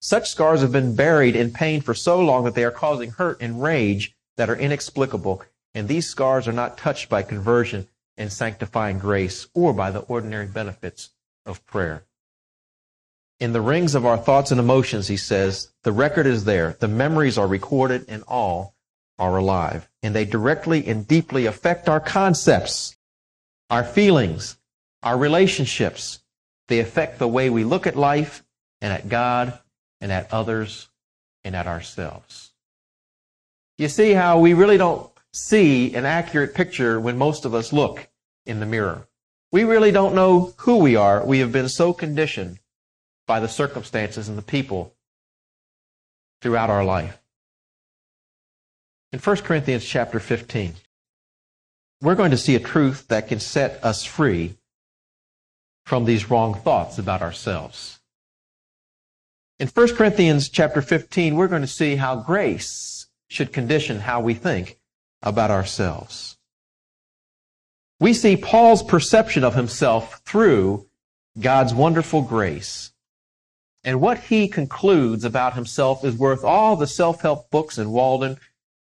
Such 0.00 0.30
scars 0.30 0.62
have 0.62 0.72
been 0.72 0.96
buried 0.96 1.36
in 1.36 1.52
pain 1.52 1.80
for 1.80 1.94
so 1.94 2.20
long 2.20 2.44
that 2.44 2.54
they 2.54 2.64
are 2.64 2.70
causing 2.70 3.10
hurt 3.10 3.40
and 3.40 3.62
rage 3.62 4.14
that 4.42 4.50
are 4.50 4.56
inexplicable. 4.56 5.40
And 5.72 5.86
these 5.86 6.08
scars 6.08 6.48
are 6.48 6.52
not 6.52 6.76
touched 6.76 7.08
by 7.08 7.22
conversion 7.22 7.86
and 8.16 8.32
sanctifying 8.32 8.98
grace 8.98 9.46
or 9.54 9.72
by 9.72 9.92
the 9.92 10.00
ordinary 10.00 10.46
benefits 10.46 11.10
of 11.46 11.64
prayer. 11.64 12.02
In 13.38 13.52
the 13.52 13.60
rings 13.60 13.94
of 13.94 14.04
our 14.04 14.18
thoughts 14.18 14.50
and 14.50 14.58
emotions, 14.58 15.06
he 15.06 15.16
says, 15.16 15.72
the 15.84 15.92
record 15.92 16.26
is 16.26 16.44
there. 16.44 16.76
The 16.80 16.88
memories 16.88 17.38
are 17.38 17.46
recorded 17.46 18.06
and 18.08 18.24
all 18.26 18.74
are 19.16 19.36
alive. 19.36 19.88
And 20.02 20.12
they 20.12 20.24
directly 20.24 20.88
and 20.88 21.06
deeply 21.06 21.46
affect 21.46 21.88
our 21.88 22.00
concepts, 22.00 22.96
our 23.70 23.84
feelings, 23.84 24.56
our 25.04 25.16
relationships. 25.16 26.18
They 26.66 26.80
affect 26.80 27.20
the 27.20 27.28
way 27.28 27.48
we 27.48 27.62
look 27.62 27.86
at 27.86 27.94
life 27.94 28.42
and 28.80 28.92
at 28.92 29.08
God 29.08 29.56
and 30.00 30.10
at 30.10 30.32
others 30.32 30.88
and 31.44 31.54
at 31.54 31.68
ourselves. 31.68 32.51
You 33.82 33.88
see 33.88 34.12
how 34.12 34.38
we 34.38 34.54
really 34.54 34.76
don't 34.76 35.10
see 35.32 35.92
an 35.96 36.04
accurate 36.04 36.54
picture 36.54 37.00
when 37.00 37.18
most 37.18 37.44
of 37.44 37.52
us 37.52 37.72
look 37.72 38.08
in 38.46 38.60
the 38.60 38.64
mirror. 38.64 39.08
We 39.50 39.64
really 39.64 39.90
don't 39.90 40.14
know 40.14 40.54
who 40.58 40.76
we 40.76 40.94
are. 40.94 41.26
We 41.26 41.40
have 41.40 41.50
been 41.50 41.68
so 41.68 41.92
conditioned 41.92 42.60
by 43.26 43.40
the 43.40 43.48
circumstances 43.48 44.28
and 44.28 44.38
the 44.38 44.42
people 44.42 44.94
throughout 46.40 46.70
our 46.70 46.84
life. 46.84 47.20
In 49.12 49.18
1 49.18 49.36
Corinthians 49.38 49.84
chapter 49.84 50.20
15, 50.20 50.74
we're 52.00 52.14
going 52.14 52.30
to 52.30 52.36
see 52.36 52.54
a 52.54 52.60
truth 52.60 53.08
that 53.08 53.26
can 53.26 53.40
set 53.40 53.84
us 53.84 54.04
free 54.04 54.58
from 55.86 56.04
these 56.04 56.30
wrong 56.30 56.54
thoughts 56.54 56.98
about 56.98 57.20
ourselves. 57.20 57.98
In 59.58 59.66
1 59.66 59.96
Corinthians 59.96 60.48
chapter 60.48 60.80
15, 60.82 61.34
we're 61.34 61.48
going 61.48 61.62
to 61.62 61.66
see 61.66 61.96
how 61.96 62.14
grace 62.14 63.01
should 63.32 63.50
condition 63.50 63.98
how 63.98 64.20
we 64.20 64.34
think 64.34 64.78
about 65.22 65.50
ourselves. 65.50 66.36
We 67.98 68.12
see 68.12 68.36
Paul's 68.36 68.82
perception 68.82 69.42
of 69.42 69.54
himself 69.54 70.20
through 70.26 70.86
God's 71.40 71.72
wonderful 71.72 72.20
grace. 72.20 72.92
And 73.84 74.02
what 74.02 74.18
he 74.18 74.48
concludes 74.48 75.24
about 75.24 75.54
himself 75.54 76.04
is 76.04 76.14
worth 76.14 76.44
all 76.44 76.76
the 76.76 76.86
self-help 76.86 77.50
books 77.50 77.78
in 77.78 77.90
Walden 77.90 78.36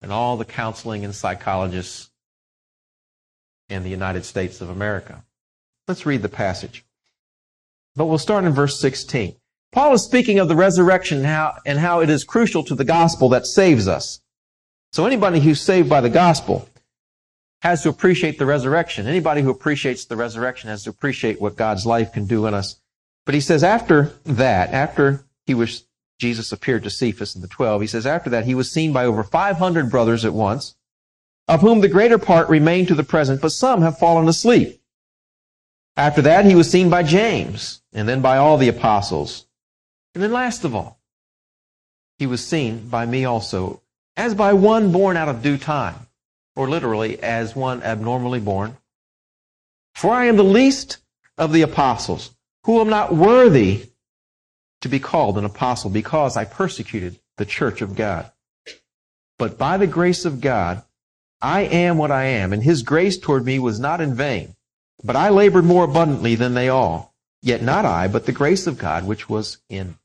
and 0.00 0.10
all 0.10 0.38
the 0.38 0.46
counseling 0.46 1.04
and 1.04 1.14
psychologists 1.14 2.10
in 3.68 3.82
the 3.82 3.90
United 3.90 4.24
States 4.24 4.62
of 4.62 4.70
America. 4.70 5.24
Let's 5.86 6.06
read 6.06 6.22
the 6.22 6.30
passage. 6.30 6.86
But 7.96 8.06
we'll 8.06 8.16
start 8.16 8.44
in 8.44 8.52
verse 8.52 8.80
16. 8.80 9.36
Paul 9.72 9.92
is 9.92 10.02
speaking 10.02 10.38
of 10.38 10.48
the 10.48 10.56
resurrection 10.56 11.18
and 11.18 11.26
how, 11.26 11.54
and 11.66 11.78
how 11.78 12.00
it 12.00 12.08
is 12.08 12.24
crucial 12.24 12.64
to 12.64 12.74
the 12.74 12.84
gospel 12.84 13.28
that 13.28 13.46
saves 13.46 13.86
us. 13.86 14.21
So 14.92 15.06
anybody 15.06 15.40
who's 15.40 15.60
saved 15.60 15.88
by 15.88 16.00
the 16.00 16.10
gospel 16.10 16.68
has 17.62 17.82
to 17.82 17.88
appreciate 17.88 18.38
the 18.38 18.46
resurrection. 18.46 19.06
Anybody 19.06 19.40
who 19.40 19.50
appreciates 19.50 20.04
the 20.04 20.16
resurrection 20.16 20.68
has 20.68 20.84
to 20.84 20.90
appreciate 20.90 21.40
what 21.40 21.56
God's 21.56 21.86
life 21.86 22.12
can 22.12 22.26
do 22.26 22.46
in 22.46 22.54
us. 22.54 22.80
But 23.24 23.34
he 23.34 23.40
says 23.40 23.64
after 23.64 24.12
that, 24.24 24.70
after 24.70 25.24
he 25.46 25.54
was, 25.54 25.84
Jesus 26.18 26.52
appeared 26.52 26.82
to 26.82 26.90
Cephas 26.90 27.34
and 27.34 27.42
the 27.42 27.48
twelve, 27.48 27.80
he 27.80 27.86
says 27.86 28.06
after 28.06 28.28
that 28.30 28.44
he 28.44 28.54
was 28.54 28.70
seen 28.70 28.92
by 28.92 29.04
over 29.04 29.22
500 29.22 29.90
brothers 29.90 30.24
at 30.24 30.34
once, 30.34 30.74
of 31.48 31.60
whom 31.60 31.80
the 31.80 31.88
greater 31.88 32.18
part 32.18 32.48
remain 32.48 32.86
to 32.86 32.94
the 32.94 33.04
present, 33.04 33.40
but 33.40 33.52
some 33.52 33.82
have 33.82 33.98
fallen 33.98 34.28
asleep. 34.28 34.80
After 35.96 36.22
that 36.22 36.44
he 36.44 36.54
was 36.54 36.70
seen 36.70 36.90
by 36.90 37.02
James, 37.02 37.82
and 37.92 38.08
then 38.08 38.20
by 38.20 38.38
all 38.38 38.56
the 38.56 38.68
apostles. 38.68 39.46
And 40.14 40.22
then 40.22 40.32
last 40.32 40.64
of 40.64 40.74
all, 40.74 40.98
he 42.18 42.26
was 42.26 42.44
seen 42.44 42.88
by 42.88 43.06
me 43.06 43.24
also, 43.24 43.81
as 44.16 44.34
by 44.34 44.52
one 44.52 44.92
born 44.92 45.16
out 45.16 45.28
of 45.28 45.42
due 45.42 45.58
time, 45.58 46.06
or 46.56 46.68
literally, 46.68 47.22
as 47.22 47.56
one 47.56 47.82
abnormally 47.82 48.40
born. 48.40 48.76
For 49.94 50.10
I 50.10 50.26
am 50.26 50.36
the 50.36 50.44
least 50.44 50.98
of 51.38 51.52
the 51.52 51.62
apostles, 51.62 52.30
who 52.64 52.80
am 52.80 52.88
not 52.88 53.14
worthy 53.14 53.88
to 54.80 54.88
be 54.88 54.98
called 54.98 55.38
an 55.38 55.44
apostle, 55.44 55.90
because 55.90 56.36
I 56.36 56.44
persecuted 56.44 57.18
the 57.36 57.46
church 57.46 57.80
of 57.82 57.96
God. 57.96 58.30
But 59.38 59.58
by 59.58 59.78
the 59.78 59.86
grace 59.86 60.24
of 60.24 60.40
God, 60.40 60.82
I 61.40 61.62
am 61.62 61.98
what 61.98 62.10
I 62.10 62.24
am, 62.24 62.52
and 62.52 62.62
his 62.62 62.82
grace 62.82 63.18
toward 63.18 63.44
me 63.44 63.58
was 63.58 63.80
not 63.80 64.00
in 64.00 64.14
vain. 64.14 64.54
But 65.02 65.16
I 65.16 65.30
labored 65.30 65.64
more 65.64 65.84
abundantly 65.84 66.36
than 66.36 66.54
they 66.54 66.68
all. 66.68 67.14
Yet 67.42 67.62
not 67.62 67.84
I, 67.84 68.06
but 68.06 68.26
the 68.26 68.32
grace 68.32 68.68
of 68.68 68.78
God 68.78 69.04
which 69.04 69.28
was 69.28 69.58
in 69.68 69.96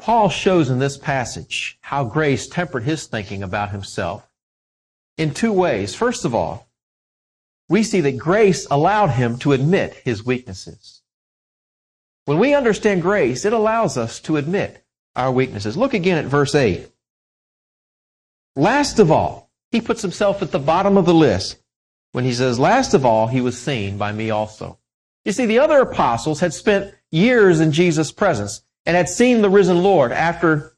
Paul 0.00 0.30
shows 0.30 0.70
in 0.70 0.78
this 0.78 0.96
passage 0.96 1.78
how 1.82 2.04
grace 2.04 2.48
tempered 2.48 2.84
his 2.84 3.06
thinking 3.06 3.42
about 3.42 3.70
himself 3.70 4.26
in 5.18 5.34
two 5.34 5.52
ways. 5.52 5.94
First 5.94 6.24
of 6.24 6.34
all, 6.34 6.68
we 7.68 7.82
see 7.82 8.00
that 8.00 8.16
grace 8.16 8.66
allowed 8.70 9.10
him 9.10 9.38
to 9.40 9.52
admit 9.52 9.94
his 10.02 10.24
weaknesses. 10.24 11.02
When 12.24 12.38
we 12.38 12.54
understand 12.54 13.02
grace, 13.02 13.44
it 13.44 13.52
allows 13.52 13.98
us 13.98 14.20
to 14.20 14.38
admit 14.38 14.84
our 15.14 15.30
weaknesses. 15.30 15.76
Look 15.76 15.92
again 15.92 16.16
at 16.16 16.24
verse 16.24 16.54
8. 16.54 16.88
Last 18.56 18.98
of 18.98 19.10
all, 19.10 19.50
he 19.70 19.82
puts 19.82 20.00
himself 20.00 20.40
at 20.40 20.50
the 20.50 20.58
bottom 20.58 20.96
of 20.96 21.04
the 21.04 21.14
list 21.14 21.58
when 22.12 22.24
he 22.24 22.32
says, 22.32 22.58
Last 22.58 22.94
of 22.94 23.04
all, 23.04 23.26
he 23.26 23.40
was 23.40 23.60
seen 23.60 23.98
by 23.98 24.12
me 24.12 24.30
also. 24.30 24.78
You 25.24 25.32
see, 25.32 25.44
the 25.44 25.58
other 25.58 25.80
apostles 25.80 26.40
had 26.40 26.54
spent 26.54 26.94
years 27.10 27.60
in 27.60 27.70
Jesus' 27.70 28.10
presence 28.10 28.62
and 28.86 28.96
had 28.96 29.08
seen 29.08 29.42
the 29.42 29.50
risen 29.50 29.82
Lord 29.82 30.12
after 30.12 30.72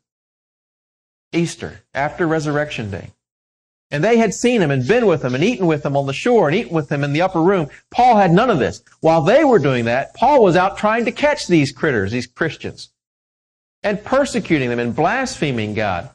Easter, 1.33 1.81
after 1.95 2.27
Resurrection 2.27 2.91
Day. 2.91 3.11
And 3.91 4.03
they 4.03 4.17
had 4.17 4.33
seen 4.33 4.63
him 4.63 4.71
and 4.71 4.89
been 4.89 5.07
with 5.07 5.23
him 5.23 5.35
and 5.35 5.45
eaten 5.45 5.67
with 5.67 5.85
him 5.85 5.97
on 5.99 6.07
the 6.07 6.15
shore 6.15 6.49
and 6.49 6.57
eaten 6.57 6.73
with 6.73 6.91
him 6.91 7.05
in 7.05 7.13
the 7.13 7.21
upper 7.21 7.43
room. 7.43 7.69
Paul 7.91 8.17
had 8.17 8.33
none 8.33 8.49
of 8.49 8.59
this. 8.59 8.83
While 9.01 9.21
they 9.21 9.45
were 9.45 9.59
doing 9.59 9.85
that, 9.85 10.15
Paul 10.15 10.43
was 10.43 10.57
out 10.57 10.79
trying 10.79 11.05
to 11.05 11.13
catch 11.13 11.47
these 11.47 11.73
critters, 11.73 12.11
these 12.11 12.27
Christians, 12.27 12.89
and 13.83 14.03
persecuting 14.03 14.71
them 14.71 14.79
and 14.79 14.97
blaspheming 14.97 15.75
God. 15.75 16.09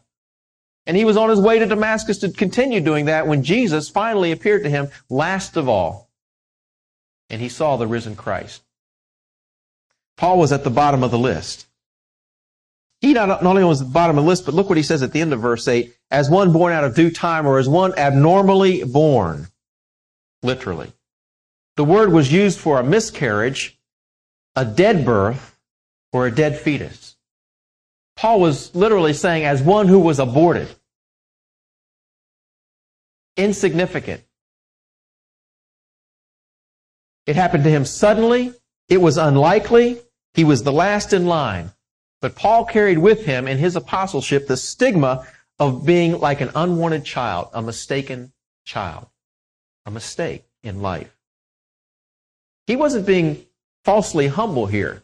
And 0.87 0.97
he 0.97 1.05
was 1.05 1.17
on 1.17 1.29
his 1.29 1.39
way 1.39 1.59
to 1.59 1.67
Damascus 1.67 2.17
to 2.19 2.31
continue 2.31 2.79
doing 2.79 3.05
that 3.05 3.27
when 3.27 3.43
Jesus 3.43 3.89
finally 3.89 4.31
appeared 4.31 4.63
to 4.63 4.69
him 4.71 4.89
last 5.07 5.55
of 5.55 5.69
all. 5.69 6.09
And 7.29 7.41
he 7.41 7.49
saw 7.49 7.77
the 7.77 7.85
risen 7.85 8.15
Christ. 8.15 8.63
Paul 10.15 10.39
was 10.39 10.51
at 10.51 10.63
the 10.63 10.71
bottom 10.71 11.03
of 11.03 11.11
the 11.11 11.19
list. 11.19 11.66
He 13.01 13.13
not, 13.13 13.27
not 13.27 13.45
only 13.45 13.63
was 13.63 13.81
at 13.81 13.87
the 13.87 13.93
bottom 13.93 14.17
of 14.17 14.23
the 14.23 14.29
list, 14.29 14.45
but 14.45 14.55
look 14.55 14.69
what 14.69 14.77
he 14.77 14.83
says 14.83 15.03
at 15.03 15.11
the 15.11 15.21
end 15.21 15.33
of 15.33 15.39
verse 15.39 15.67
8 15.67 15.93
as 16.09 16.29
one 16.29 16.51
born 16.51 16.73
out 16.73 16.83
of 16.83 16.95
due 16.95 17.11
time, 17.11 17.45
or 17.45 17.59
as 17.59 17.69
one 17.69 17.97
abnormally 17.97 18.83
born. 18.83 19.47
Literally. 20.41 20.91
The 21.75 21.83
word 21.83 22.11
was 22.11 22.31
used 22.31 22.59
for 22.59 22.79
a 22.79 22.83
miscarriage, 22.83 23.79
a 24.55 24.65
dead 24.65 25.05
birth, 25.05 25.59
or 26.11 26.25
a 26.25 26.31
dead 26.31 26.57
fetus. 26.57 27.15
Paul 28.15 28.39
was 28.39 28.73
literally 28.73 29.13
saying, 29.13 29.45
as 29.45 29.61
one 29.61 29.87
who 29.87 29.99
was 29.99 30.17
aborted, 30.17 30.69
insignificant. 33.35 34.23
It 37.27 37.35
happened 37.35 37.63
to 37.65 37.69
him 37.69 37.85
suddenly. 37.85 38.53
It 38.89 39.01
was 39.01 39.17
unlikely. 39.17 39.99
He 40.33 40.43
was 40.43 40.63
the 40.63 40.71
last 40.71 41.13
in 41.13 41.27
line. 41.27 41.71
But 42.21 42.35
Paul 42.35 42.65
carried 42.65 42.97
with 42.97 43.25
him 43.25 43.47
in 43.47 43.57
his 43.57 43.75
apostleship 43.75 44.47
the 44.47 44.57
stigma 44.57 45.27
of 45.59 45.85
being 45.85 46.19
like 46.19 46.41
an 46.41 46.51
unwanted 46.55 47.05
child, 47.05 47.49
a 47.53 47.61
mistaken 47.61 48.33
child, 48.65 49.07
a 49.85 49.91
mistake 49.91 50.45
in 50.63 50.81
life. 50.81 51.15
He 52.65 52.75
wasn't 52.75 53.05
being 53.05 53.45
falsely 53.85 54.27
humble 54.27 54.65
here 54.65 55.03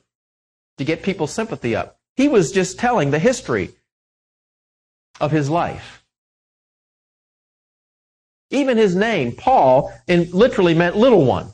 to 0.77 0.84
get 0.84 1.03
people's 1.03 1.32
sympathy 1.32 1.75
up. 1.75 2.00
He 2.15 2.27
was 2.27 2.51
just 2.51 2.77
telling 2.77 3.12
the 3.12 3.20
history 3.20 3.72
of 5.20 5.32
his 5.32 5.50
life. 5.50 6.03
Even 8.50 8.77
his 8.77 8.96
name, 8.96 9.32
Paul, 9.36 9.93
literally 10.08 10.74
meant 10.74 10.96
little 10.96 11.25
one. 11.25 11.53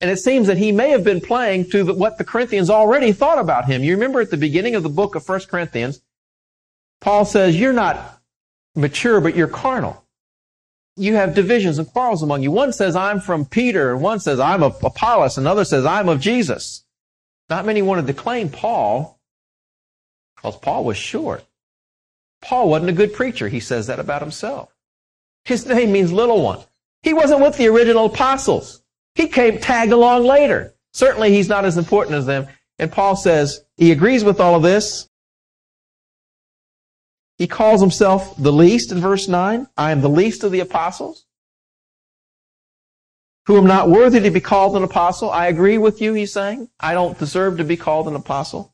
And 0.00 0.10
it 0.10 0.18
seems 0.18 0.48
that 0.48 0.58
he 0.58 0.72
may 0.72 0.90
have 0.90 1.04
been 1.04 1.20
playing 1.20 1.70
to 1.70 1.84
the, 1.84 1.94
what 1.94 2.18
the 2.18 2.24
Corinthians 2.24 2.68
already 2.68 3.12
thought 3.12 3.38
about 3.38 3.66
him. 3.66 3.82
You 3.82 3.94
remember 3.94 4.20
at 4.20 4.30
the 4.30 4.36
beginning 4.36 4.74
of 4.74 4.82
the 4.82 4.88
book 4.88 5.14
of 5.14 5.26
1 5.26 5.40
Corinthians, 5.42 6.02
Paul 7.00 7.24
says, 7.24 7.58
You're 7.58 7.72
not 7.72 8.20
mature, 8.74 9.20
but 9.20 9.36
you're 9.36 9.48
carnal. 9.48 10.04
You 10.96 11.14
have 11.14 11.34
divisions 11.34 11.78
and 11.78 11.88
quarrels 11.88 12.22
among 12.22 12.42
you. 12.42 12.50
One 12.50 12.72
says, 12.72 12.94
I'm 12.94 13.20
from 13.20 13.46
Peter, 13.46 13.92
and 13.92 14.02
one 14.02 14.20
says, 14.20 14.38
I'm 14.38 14.62
of 14.62 14.82
Apollos, 14.82 15.38
another 15.38 15.64
says, 15.64 15.84
I'm 15.84 16.08
of 16.08 16.20
Jesus. 16.20 16.84
Not 17.48 17.66
many 17.66 17.82
wanted 17.82 18.06
to 18.06 18.14
claim 18.14 18.48
Paul 18.48 19.20
because 20.36 20.56
Paul 20.56 20.84
was 20.84 20.96
short. 20.96 21.44
Paul 22.42 22.68
wasn't 22.68 22.90
a 22.90 22.94
good 22.94 23.14
preacher. 23.14 23.48
He 23.48 23.60
says 23.60 23.86
that 23.86 23.98
about 23.98 24.22
himself. 24.22 24.74
His 25.44 25.66
name 25.66 25.92
means 25.92 26.12
little 26.12 26.42
one. 26.42 26.60
He 27.02 27.12
wasn't 27.12 27.40
with 27.40 27.56
the 27.56 27.68
original 27.68 28.06
apostles. 28.06 28.82
He 29.14 29.28
came 29.28 29.58
tagged 29.58 29.92
along 29.92 30.24
later. 30.24 30.74
Certainly 30.92 31.32
he's 31.32 31.48
not 31.48 31.64
as 31.64 31.76
important 31.76 32.16
as 32.16 32.26
them. 32.26 32.46
And 32.78 32.90
Paul 32.90 33.16
says 33.16 33.64
he 33.76 33.92
agrees 33.92 34.24
with 34.24 34.40
all 34.40 34.56
of 34.56 34.62
this. 34.62 35.08
He 37.38 37.46
calls 37.46 37.80
himself 37.80 38.36
the 38.36 38.52
least 38.52 38.92
in 38.92 39.00
verse 39.00 39.28
9. 39.28 39.66
I 39.76 39.90
am 39.90 40.00
the 40.00 40.08
least 40.08 40.44
of 40.44 40.52
the 40.52 40.60
apostles, 40.60 41.26
who 43.46 43.56
am 43.56 43.66
not 43.66 43.90
worthy 43.90 44.20
to 44.20 44.30
be 44.30 44.40
called 44.40 44.76
an 44.76 44.84
apostle. 44.84 45.30
I 45.30 45.48
agree 45.48 45.78
with 45.78 46.00
you, 46.00 46.14
he's 46.14 46.32
saying. 46.32 46.68
I 46.78 46.94
don't 46.94 47.18
deserve 47.18 47.58
to 47.58 47.64
be 47.64 47.76
called 47.76 48.06
an 48.06 48.14
apostle 48.14 48.72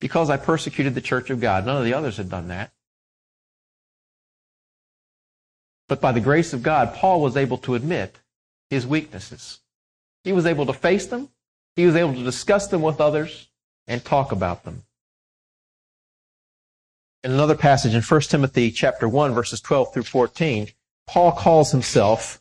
because 0.00 0.30
I 0.30 0.36
persecuted 0.36 0.94
the 0.94 1.00
church 1.00 1.30
of 1.30 1.40
God. 1.40 1.66
None 1.66 1.76
of 1.76 1.84
the 1.84 1.94
others 1.94 2.16
had 2.16 2.30
done 2.30 2.48
that. 2.48 2.72
But 5.88 6.00
by 6.00 6.12
the 6.12 6.20
grace 6.20 6.52
of 6.52 6.62
God, 6.62 6.94
Paul 6.94 7.20
was 7.20 7.36
able 7.36 7.58
to 7.58 7.74
admit 7.74 8.18
his 8.72 8.86
weaknesses. 8.86 9.60
He 10.24 10.32
was 10.32 10.46
able 10.46 10.64
to 10.64 10.72
face 10.72 11.06
them, 11.06 11.28
he 11.76 11.84
was 11.84 11.94
able 11.94 12.14
to 12.14 12.24
discuss 12.24 12.68
them 12.68 12.80
with 12.80 13.02
others, 13.02 13.48
and 13.86 14.02
talk 14.02 14.32
about 14.32 14.64
them. 14.64 14.84
In 17.22 17.32
another 17.32 17.54
passage 17.54 17.94
in 17.94 18.00
1 18.00 18.20
Timothy 18.22 18.70
chapter 18.70 19.06
1 19.06 19.34
verses 19.34 19.60
12 19.60 19.92
through 19.92 20.02
14, 20.04 20.68
Paul 21.06 21.32
calls 21.32 21.70
himself 21.70 22.40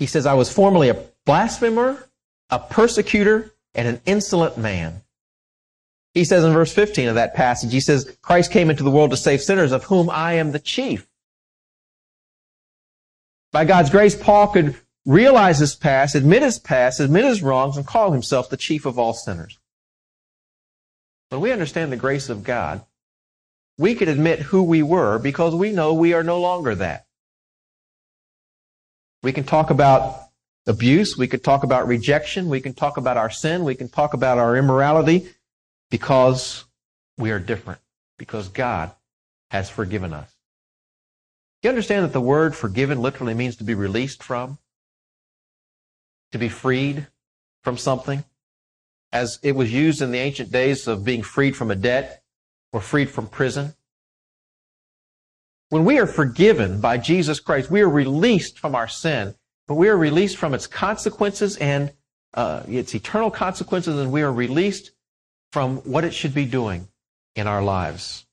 He 0.00 0.06
says, 0.06 0.24
I 0.24 0.32
was 0.32 0.50
formerly 0.50 0.88
a 0.88 0.96
blasphemer, 1.26 2.08
a 2.48 2.58
persecutor, 2.58 3.52
and 3.74 3.86
an 3.86 4.00
insolent 4.06 4.56
man. 4.56 5.02
He 6.14 6.24
says 6.24 6.42
in 6.42 6.54
verse 6.54 6.72
15 6.72 7.08
of 7.08 7.16
that 7.16 7.34
passage, 7.34 7.70
he 7.70 7.80
says, 7.80 8.16
Christ 8.22 8.50
came 8.50 8.70
into 8.70 8.82
the 8.82 8.90
world 8.90 9.10
to 9.10 9.18
save 9.18 9.42
sinners, 9.42 9.72
of 9.72 9.84
whom 9.84 10.08
I 10.08 10.32
am 10.32 10.52
the 10.52 10.58
chief. 10.58 11.06
By 13.52 13.64
God's 13.64 13.90
grace, 13.90 14.14
Paul 14.14 14.48
could 14.48 14.76
realize 15.04 15.58
his 15.58 15.74
past, 15.74 16.14
admit 16.14 16.42
his 16.42 16.58
past, 16.58 17.00
admit 17.00 17.24
his 17.24 17.42
wrongs, 17.42 17.76
and 17.76 17.86
call 17.86 18.12
himself 18.12 18.48
the 18.48 18.56
chief 18.56 18.86
of 18.86 18.98
all 18.98 19.12
sinners. 19.12 19.58
When 21.30 21.40
we 21.40 21.52
understand 21.52 21.90
the 21.90 21.96
grace 21.96 22.28
of 22.28 22.44
God, 22.44 22.84
we 23.78 23.94
can 23.94 24.08
admit 24.08 24.40
who 24.40 24.62
we 24.62 24.82
were 24.82 25.18
because 25.18 25.54
we 25.54 25.72
know 25.72 25.94
we 25.94 26.12
are 26.12 26.22
no 26.22 26.40
longer 26.40 26.74
that. 26.74 27.06
We 29.22 29.32
can 29.32 29.44
talk 29.44 29.70
about 29.70 30.28
abuse. 30.66 31.16
We 31.16 31.26
could 31.26 31.42
talk 31.42 31.62
about 31.62 31.88
rejection. 31.88 32.48
We 32.48 32.60
can 32.60 32.74
talk 32.74 32.96
about 32.96 33.16
our 33.16 33.30
sin. 33.30 33.64
We 33.64 33.74
can 33.74 33.88
talk 33.88 34.14
about 34.14 34.38
our 34.38 34.56
immorality 34.56 35.28
because 35.90 36.64
we 37.18 37.30
are 37.30 37.38
different, 37.38 37.80
because 38.18 38.48
God 38.48 38.92
has 39.50 39.68
forgiven 39.68 40.12
us. 40.12 40.30
Do 41.60 41.68
you 41.68 41.70
understand 41.70 42.04
that 42.04 42.12
the 42.12 42.20
word 42.20 42.54
forgiven 42.54 43.00
literally 43.00 43.34
means 43.34 43.56
to 43.56 43.64
be 43.64 43.74
released 43.74 44.22
from? 44.22 44.58
To 46.32 46.38
be 46.38 46.48
freed 46.48 47.06
from 47.62 47.76
something? 47.76 48.24
As 49.12 49.38
it 49.42 49.56
was 49.56 49.72
used 49.72 50.00
in 50.00 50.12
the 50.12 50.18
ancient 50.18 50.52
days 50.52 50.86
of 50.86 51.04
being 51.04 51.22
freed 51.22 51.56
from 51.56 51.70
a 51.70 51.76
debt 51.76 52.22
or 52.72 52.80
freed 52.80 53.10
from 53.10 53.26
prison. 53.26 53.74
When 55.68 55.84
we 55.84 55.98
are 55.98 56.06
forgiven 56.06 56.80
by 56.80 56.98
Jesus 56.98 57.40
Christ, 57.40 57.70
we 57.70 57.80
are 57.80 57.88
released 57.88 58.58
from 58.58 58.74
our 58.74 58.88
sin 58.88 59.34
but 59.70 59.76
we 59.76 59.88
are 59.88 59.96
released 59.96 60.36
from 60.36 60.52
its 60.52 60.66
consequences 60.66 61.56
and 61.58 61.92
uh, 62.34 62.64
its 62.66 62.92
eternal 62.92 63.30
consequences, 63.30 64.00
and 64.00 64.10
we 64.10 64.20
are 64.20 64.32
released 64.32 64.90
from 65.52 65.76
what 65.82 66.02
it 66.02 66.12
should 66.12 66.34
be 66.34 66.44
doing 66.44 66.88
in 67.36 67.46
our 67.46 67.62
lives. 67.62 68.26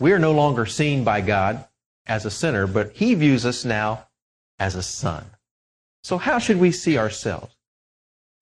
We 0.00 0.12
are 0.12 0.18
no 0.18 0.32
longer 0.32 0.66
seen 0.66 1.04
by 1.04 1.20
God 1.20 1.66
as 2.06 2.24
a 2.24 2.30
sinner, 2.30 2.66
but 2.66 2.92
He 2.94 3.14
views 3.14 3.46
us 3.46 3.64
now 3.64 4.08
as 4.58 4.74
a 4.74 4.82
son. 4.82 5.24
So, 6.02 6.18
how 6.18 6.38
should 6.38 6.56
we 6.56 6.72
see 6.72 6.98
ourselves? 6.98 7.54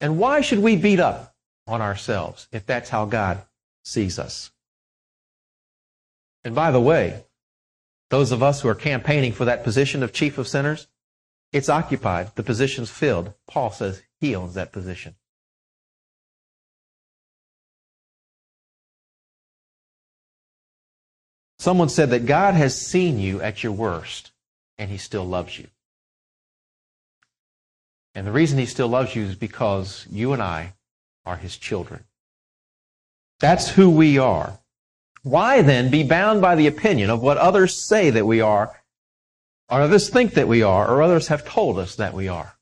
And 0.01 0.19
why 0.19 0.41
should 0.41 0.61
we 0.61 0.77
beat 0.77 1.01
up 1.01 1.35
on 1.67 1.83
ourselves 1.83 2.47
if 2.53 2.65
that's 2.65 2.91
how 2.91 3.05
God 3.05 3.43
sees 3.85 4.19
us? 4.19 4.53
And 6.45 6.55
by 6.55 6.71
the 6.71 6.81
way, 6.81 7.25
those 8.11 8.31
of 8.31 8.43
us 8.43 8.61
who 8.61 8.69
are 8.69 8.75
campaigning 8.77 9.33
for 9.33 9.45
that 9.45 9.65
position 9.65 10.05
of 10.05 10.13
chief 10.13 10.39
of 10.39 10.49
sinners, 10.49 10.87
it's 11.53 11.69
occupied. 11.69 12.35
The 12.37 12.43
position's 12.45 12.91
filled. 12.91 13.35
Paul 13.49 13.71
says 13.71 14.03
he 14.21 14.35
owns 14.35 14.55
that 14.55 14.73
position. 14.73 15.17
Someone 21.69 21.91
said 21.91 22.09
that 22.13 22.25
God 22.25 22.55
has 22.55 22.81
seen 22.81 23.19
you 23.19 23.43
at 23.43 23.63
your 23.63 23.73
worst 23.73 24.31
and 24.79 24.91
he 24.91 24.97
still 24.97 25.27
loves 25.27 25.59
you. 25.59 25.67
And 28.15 28.27
the 28.27 28.33
reason 28.33 28.59
he 28.59 28.65
still 28.65 28.89
loves 28.89 29.15
you 29.15 29.25
is 29.25 29.35
because 29.35 30.07
you 30.11 30.33
and 30.33 30.43
I 30.43 30.73
are 31.27 31.37
his 31.37 31.59
children. 31.59 32.05
That's 33.39 33.69
who 33.69 33.91
we 33.91 34.17
are. 34.17 34.61
Why 35.23 35.61
then 35.61 35.91
be 35.91 36.05
bound 36.05 36.41
by 36.41 36.55
the 36.55 36.69
opinion 36.69 37.11
of 37.11 37.21
what 37.21 37.37
others 37.37 37.77
say 37.87 38.09
that 38.09 38.27
we 38.27 38.41
are, 38.41 38.83
or 39.69 39.83
others 39.83 40.09
think 40.09 40.33
that 40.33 40.49
we 40.49 40.63
are, 40.63 40.89
or 40.89 41.03
others 41.03 41.29
have 41.29 41.47
told 41.47 41.79
us 41.79 41.97
that 41.97 42.15
we 42.15 42.29
are? 42.29 42.57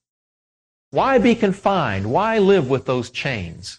Why 0.90 1.18
be 1.18 1.36
confined? 1.36 2.10
Why 2.10 2.38
live 2.38 2.68
with 2.68 2.86
those 2.86 3.10
chains? 3.10 3.78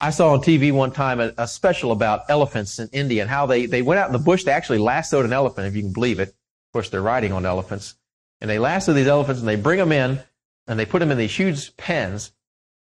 I 0.00 0.10
saw 0.10 0.32
on 0.32 0.40
TV 0.40 0.72
one 0.72 0.92
time 0.92 1.20
a, 1.20 1.32
a, 1.36 1.48
special 1.48 1.90
about 1.90 2.22
elephants 2.28 2.78
in 2.78 2.88
India 2.92 3.20
and 3.20 3.30
how 3.30 3.46
they, 3.46 3.66
they 3.66 3.82
went 3.82 3.98
out 3.98 4.06
in 4.06 4.12
the 4.12 4.18
bush. 4.18 4.44
They 4.44 4.52
actually 4.52 4.78
lassoed 4.78 5.24
an 5.24 5.32
elephant, 5.32 5.66
if 5.66 5.74
you 5.74 5.82
can 5.82 5.92
believe 5.92 6.20
it. 6.20 6.28
Of 6.28 6.72
course, 6.72 6.90
they're 6.90 7.02
riding 7.02 7.32
on 7.32 7.44
elephants. 7.44 7.96
And 8.40 8.48
they 8.48 8.60
lasso 8.60 8.92
these 8.92 9.08
elephants 9.08 9.40
and 9.40 9.48
they 9.48 9.56
bring 9.56 9.78
them 9.78 9.90
in 9.90 10.20
and 10.68 10.78
they 10.78 10.86
put 10.86 11.00
them 11.00 11.10
in 11.10 11.18
these 11.18 11.34
huge 11.34 11.76
pens. 11.76 12.32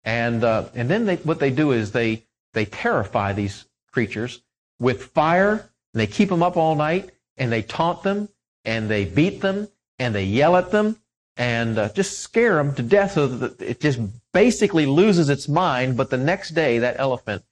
And, 0.05 0.45
uh, 0.45 0.69
and 0.75 0.91
then 0.91 1.07
they, 1.07 1.17
what 1.17 1.41
they 1.41 1.51
do 1.51 1.73
is 1.73 1.93
they, 1.93 2.27
they 2.53 2.67
terrify 2.67 3.33
these 3.33 3.65
creatures 3.93 4.43
with 4.79 5.05
fire. 5.05 5.71
And 5.95 6.01
they 6.01 6.07
keep 6.07 6.29
them 6.29 6.43
up 6.43 6.59
all 6.59 6.75
night 6.75 7.11
and 7.39 7.51
they 7.51 7.63
taunt 7.63 8.03
them 8.03 8.29
and 8.67 8.91
they 8.91 9.07
beat 9.07 9.41
them 9.41 9.69
and 9.99 10.15
they 10.15 10.25
yell 10.25 10.57
at 10.57 10.71
them 10.71 10.99
and 11.37 11.79
uh, 11.79 11.89
just 11.91 12.21
scare 12.21 12.55
them 12.55 12.75
to 12.75 12.83
death 12.83 13.13
so 13.13 13.27
that 13.27 13.61
it 13.61 13.81
just 13.81 14.01
basically 14.33 14.87
loses 14.87 15.29
its 15.29 15.49
mind. 15.49 15.97
But 15.97 16.11
the 16.11 16.17
next 16.17 16.51
day, 16.51 16.79
that 16.79 16.97
elephant 16.99 17.45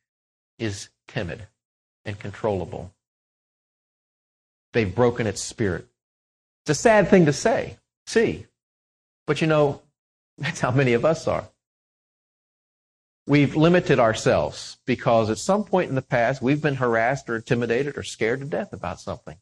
is 0.58 0.88
timid 1.06 1.46
and 2.04 2.18
controllable. 2.18 2.92
They've 4.72 4.92
broken 4.92 5.26
its 5.26 5.42
spirit. 5.42 5.86
It's 6.62 6.78
a 6.78 6.82
sad 6.82 7.08
thing 7.08 7.26
to 7.26 7.32
say, 7.32 7.78
see. 8.06 8.46
But 9.26 9.40
you 9.40 9.46
know, 9.46 9.82
that's 10.38 10.60
how 10.60 10.70
many 10.70 10.94
of 10.94 11.04
us 11.04 11.28
are 11.28 11.48
we've 13.26 13.56
limited 13.56 13.98
ourselves 13.98 14.78
because 14.84 15.30
at 15.30 15.38
some 15.38 15.64
point 15.64 15.88
in 15.88 15.94
the 15.94 16.02
past 16.02 16.42
we've 16.42 16.62
been 16.62 16.76
harassed 16.76 17.28
or 17.28 17.36
intimidated 17.36 17.96
or 17.96 18.02
scared 18.02 18.40
to 18.40 18.46
death 18.46 18.72
about 18.72 19.00
something. 19.00 19.36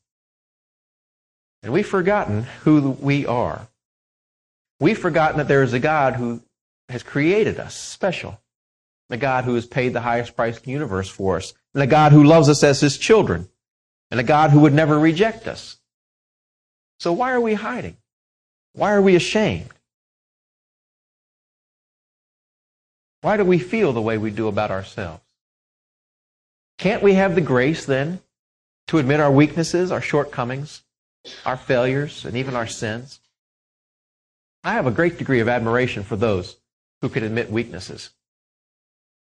And 1.62 1.72
we've 1.72 1.87
forgotten 1.87 2.42
who 2.64 2.90
we 2.90 3.26
are. 3.26 3.68
We've 4.83 4.99
forgotten 4.99 5.38
that 5.38 5.47
there 5.47 5.62
is 5.62 5.73
a 5.75 5.79
God 5.79 6.16
who 6.16 6.42
has 6.88 7.05
created 7.05 7.61
us 7.61 7.73
special, 7.73 8.40
a 9.11 9.16
God 9.16 9.45
who 9.45 9.55
has 9.55 9.64
paid 9.64 9.92
the 9.92 10.01
highest 10.01 10.35
price 10.35 10.57
in 10.57 10.64
the 10.64 10.73
universe 10.73 11.09
for 11.09 11.37
us, 11.37 11.55
and 11.73 11.85
a 11.85 11.87
God 11.87 12.11
who 12.11 12.25
loves 12.25 12.49
us 12.49 12.64
as 12.64 12.81
his 12.81 12.99
children, 12.99 13.49
and 14.11 14.18
a 14.18 14.25
God 14.25 14.51
who 14.51 14.59
would 14.59 14.75
never 14.75 14.99
reject 14.99 15.47
us. 15.47 15.77
So 16.99 17.12
why 17.12 17.31
are 17.31 17.40
we 17.40 17.55
hiding? 17.55 17.97
Why 18.73 18.90
are 18.90 19.01
we 19.01 19.14
ashamed? 19.14 19.71
Why 23.21 23.37
do 23.37 23.45
we 23.45 23.61
feel 23.61 23.92
the 23.92 24.03
way 24.03 24.18
we 24.18 24.33
do 24.33 24.49
about 24.49 24.73
ourselves? 24.73 25.23
Can't 26.79 27.05
we 27.05 27.14
have 27.14 27.37
the 27.37 27.40
grace 27.40 27.87
then 27.87 28.21
to 28.88 28.99
admit 28.99 29.21
our 29.21 29.31
weaknesses, 29.31 29.92
our 29.92 30.03
shortcomings, 30.03 30.83
our 31.47 31.57
failures, 31.57 32.25
and 32.25 32.37
even 32.37 32.57
our 32.57 32.66
sins? 32.66 33.21
I 34.64 34.75
have 34.75 34.87
a 34.87 34.90
great 34.90 35.18
degree 35.18 35.40
of 35.40 35.48
admiration 35.48 36.03
for 36.03 36.16
those 36.16 36.57
who 37.01 37.09
can 37.09 37.25
admit 37.25 37.51
weaknesses. 37.51 38.11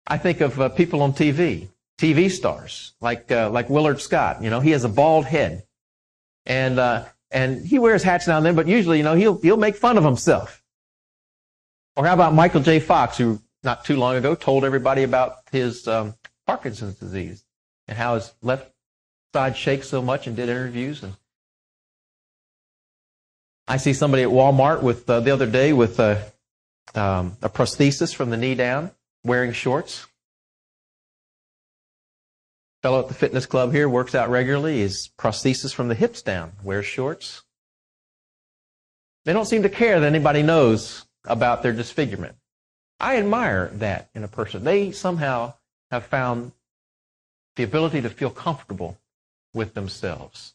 I 0.07 0.19
think 0.19 0.41
of 0.41 0.61
uh, 0.61 0.69
people 0.69 1.03
on 1.03 1.13
TV, 1.13 1.69
TV 1.99 2.31
stars, 2.31 2.93
like, 3.01 3.31
uh, 3.31 3.51
like 3.51 3.71
Willard 3.71 4.01
Scott. 4.01 4.43
You 4.43 4.51
know, 4.51 4.61
he 4.61 4.71
has 4.71 4.85
a 4.85 4.89
bald 4.89 5.25
head. 5.25 5.65
And, 6.47 6.79
uh, 6.79 7.05
and 7.31 7.65
he 7.65 7.79
wears 7.79 8.03
hats 8.03 8.27
now 8.27 8.37
and 8.37 8.45
then, 8.45 8.55
but 8.55 8.67
usually, 8.67 8.99
you 8.99 9.05
know, 9.05 9.15
he'll, 9.15 9.41
he'll 9.41 9.57
make 9.57 9.77
fun 9.77 9.97
of 9.97 10.05
himself. 10.05 10.63
Or 11.97 12.07
how 12.07 12.15
about 12.15 12.35
Michael 12.35 12.61
J. 12.61 12.81
Fox, 12.81 13.17
who 13.17 13.41
not 13.63 13.85
too 13.85 13.97
long 13.97 14.17
ago 14.17 14.35
told 14.35 14.65
everybody 14.65 15.03
about 15.03 15.37
his 15.53 15.87
um, 15.87 16.15
Parkinson's 16.47 16.97
disease 16.97 17.45
and 17.89 17.97
how 17.97 18.15
his 18.15 18.33
left 18.43 18.73
side 19.35 19.57
shakes 19.57 19.89
so 19.89 20.03
much 20.03 20.27
and 20.27 20.37
did 20.37 20.49
interviews. 20.49 21.03
And 21.03 21.15
I 23.71 23.77
see 23.77 23.93
somebody 23.93 24.25
at 24.25 24.31
Walmart 24.31 24.83
with 24.83 25.09
uh, 25.09 25.21
the 25.21 25.31
other 25.31 25.47
day 25.47 25.73
with 25.73 26.01
a, 26.01 26.33
um, 26.97 27.37
a 27.41 27.49
prosthesis 27.49 28.13
from 28.13 28.31
the 28.31 28.37
knee 28.37 28.57
down, 28.57 28.91
wearing 29.23 29.53
shorts. 29.53 30.09
Fellow 32.83 32.99
at 32.99 33.07
the 33.07 33.15
fitness 33.15 33.47
club 33.47 33.71
here 33.71 33.89
works 33.89 34.17
out 34.17 34.29
regularly. 34.29 34.81
His 34.81 35.11
prosthesis 35.17 35.73
from 35.73 35.87
the 35.87 35.95
hips 35.95 36.21
down, 36.21 36.51
wears 36.65 36.85
shorts. 36.85 37.43
They 39.25 39.33
don't 39.33 39.45
seem 39.45 39.63
to 39.63 39.69
care 39.69 40.01
that 40.01 40.07
anybody 40.07 40.43
knows 40.43 41.07
about 41.25 41.63
their 41.63 41.73
disfigurement. 41.73 42.35
I 42.99 43.19
admire 43.19 43.71
that 43.75 44.11
in 44.17 44.25
a 44.25 44.29
person. 44.29 44.65
They 44.65 44.91
somehow 44.91 45.55
have 45.93 46.07
found 46.07 46.51
the 47.55 47.63
ability 47.63 48.03
to 48.03 48.11
feel 48.11 48.31
comfortable 48.31 48.99
with 49.55 49.75
themselves. 49.75 50.55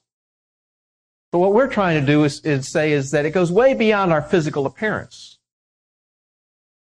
But 1.35 1.39
what 1.39 1.53
we're 1.53 1.67
trying 1.67 1.99
to 1.99 2.07
do 2.07 2.23
is, 2.23 2.39
is, 2.45 2.65
say 2.65 2.93
is 2.93 3.11
that 3.11 3.25
it 3.25 3.31
goes 3.31 3.51
way 3.51 3.73
beyond 3.73 4.13
our 4.13 4.21
physical 4.21 4.65
appearance 4.65 5.37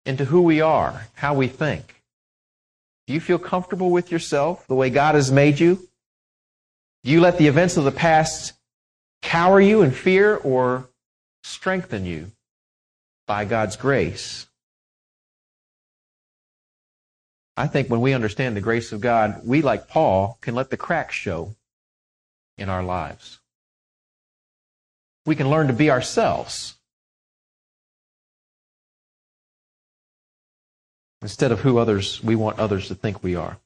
into 0.06 0.24
who 0.24 0.40
we 0.40 0.62
are, 0.62 1.08
how 1.12 1.34
we 1.34 1.46
think. 1.46 2.02
Do 3.06 3.12
you 3.12 3.20
feel 3.20 3.38
comfortable 3.38 3.90
with 3.90 4.10
yourself, 4.10 4.66
the 4.66 4.74
way 4.74 4.88
God 4.88 5.14
has 5.14 5.30
made 5.30 5.60
you? 5.60 5.86
Do 7.04 7.10
you 7.10 7.20
let 7.20 7.36
the 7.36 7.48
events 7.48 7.76
of 7.76 7.84
the 7.84 7.92
past 7.92 8.54
cower 9.20 9.60
you 9.60 9.82
in 9.82 9.90
fear 9.90 10.36
or 10.36 10.88
strengthen 11.42 12.06
you 12.06 12.32
by 13.26 13.44
God's 13.44 13.76
grace? 13.76 14.46
I 17.58 17.66
think 17.66 17.90
when 17.90 18.00
we 18.00 18.14
understand 18.14 18.56
the 18.56 18.62
grace 18.62 18.90
of 18.92 19.02
God, 19.02 19.42
we, 19.44 19.60
like 19.60 19.86
Paul, 19.86 20.38
can 20.40 20.54
let 20.54 20.70
the 20.70 20.78
cracks 20.78 21.14
show 21.14 21.56
in 22.56 22.70
our 22.70 22.82
lives. 22.82 23.39
We 25.26 25.36
can 25.36 25.50
learn 25.50 25.66
to 25.68 25.72
be 25.72 25.90
ourselves 25.90 26.76
instead 31.22 31.52
of 31.52 31.60
who 31.60 31.78
others 31.78 32.22
we 32.22 32.34
want 32.34 32.58
others 32.58 32.88
to 32.88 32.94
think 32.94 33.22
we 33.22 33.36
are. 33.36 33.58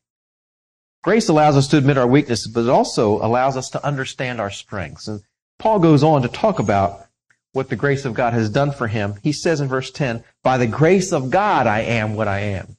Grace 1.03 1.29
allows 1.29 1.57
us 1.57 1.69
to 1.69 1.77
admit 1.77 1.99
our 1.99 2.07
weaknesses, 2.07 2.49
but 2.49 2.65
it 2.65 2.71
also 2.71 3.25
allows 3.25 3.57
us 3.57 3.69
to 3.71 3.85
understand 3.85 4.41
our 4.41 4.51
strengths. 4.51 5.07
And 5.07 5.23
Paul 5.59 5.79
goes 5.79 6.03
on 6.03 6.23
to 6.23 6.29
talk 6.29 6.59
about 6.59 7.07
what 7.53 7.69
the 7.69 7.77
grace 7.77 8.05
of 8.05 8.15
God 8.15 8.33
has 8.33 8.51
done 8.51 8.73
for 8.73 8.89
him. 8.89 9.15
He 9.23 9.33
says 9.33 9.61
in 9.61 9.69
verse 9.69 9.91
10, 9.91 10.25
By 10.43 10.59
the 10.59 10.67
grace 10.67 11.13
of 11.13 11.31
God 11.31 11.67
I 11.67 11.81
am 11.81 12.15
what 12.15 12.27
I 12.27 12.41
am. 12.41 12.77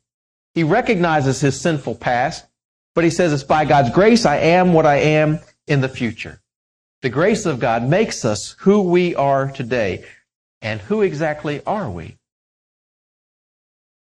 He 0.54 0.64
recognizes 0.64 1.40
his 1.40 1.60
sinful 1.60 1.96
past. 1.96 2.46
But 2.96 3.04
he 3.04 3.10
says 3.10 3.34
it's 3.34 3.44
by 3.44 3.66
God's 3.66 3.92
grace 3.92 4.26
I 4.26 4.38
am 4.38 4.74
what 4.74 4.86
I 4.86 4.96
am 4.96 5.40
in 5.68 5.82
the 5.82 5.90
future. 5.90 6.42
The 7.06 7.12
grace 7.12 7.46
of 7.46 7.60
God 7.60 7.88
makes 7.88 8.26
us 8.26 8.56
who 8.62 8.82
we 8.82 9.14
are 9.14 9.52
today. 9.52 10.06
And 10.64 10.82
who 10.82 11.04
exactly 11.04 11.64
are 11.64 11.88
we? 11.88 12.18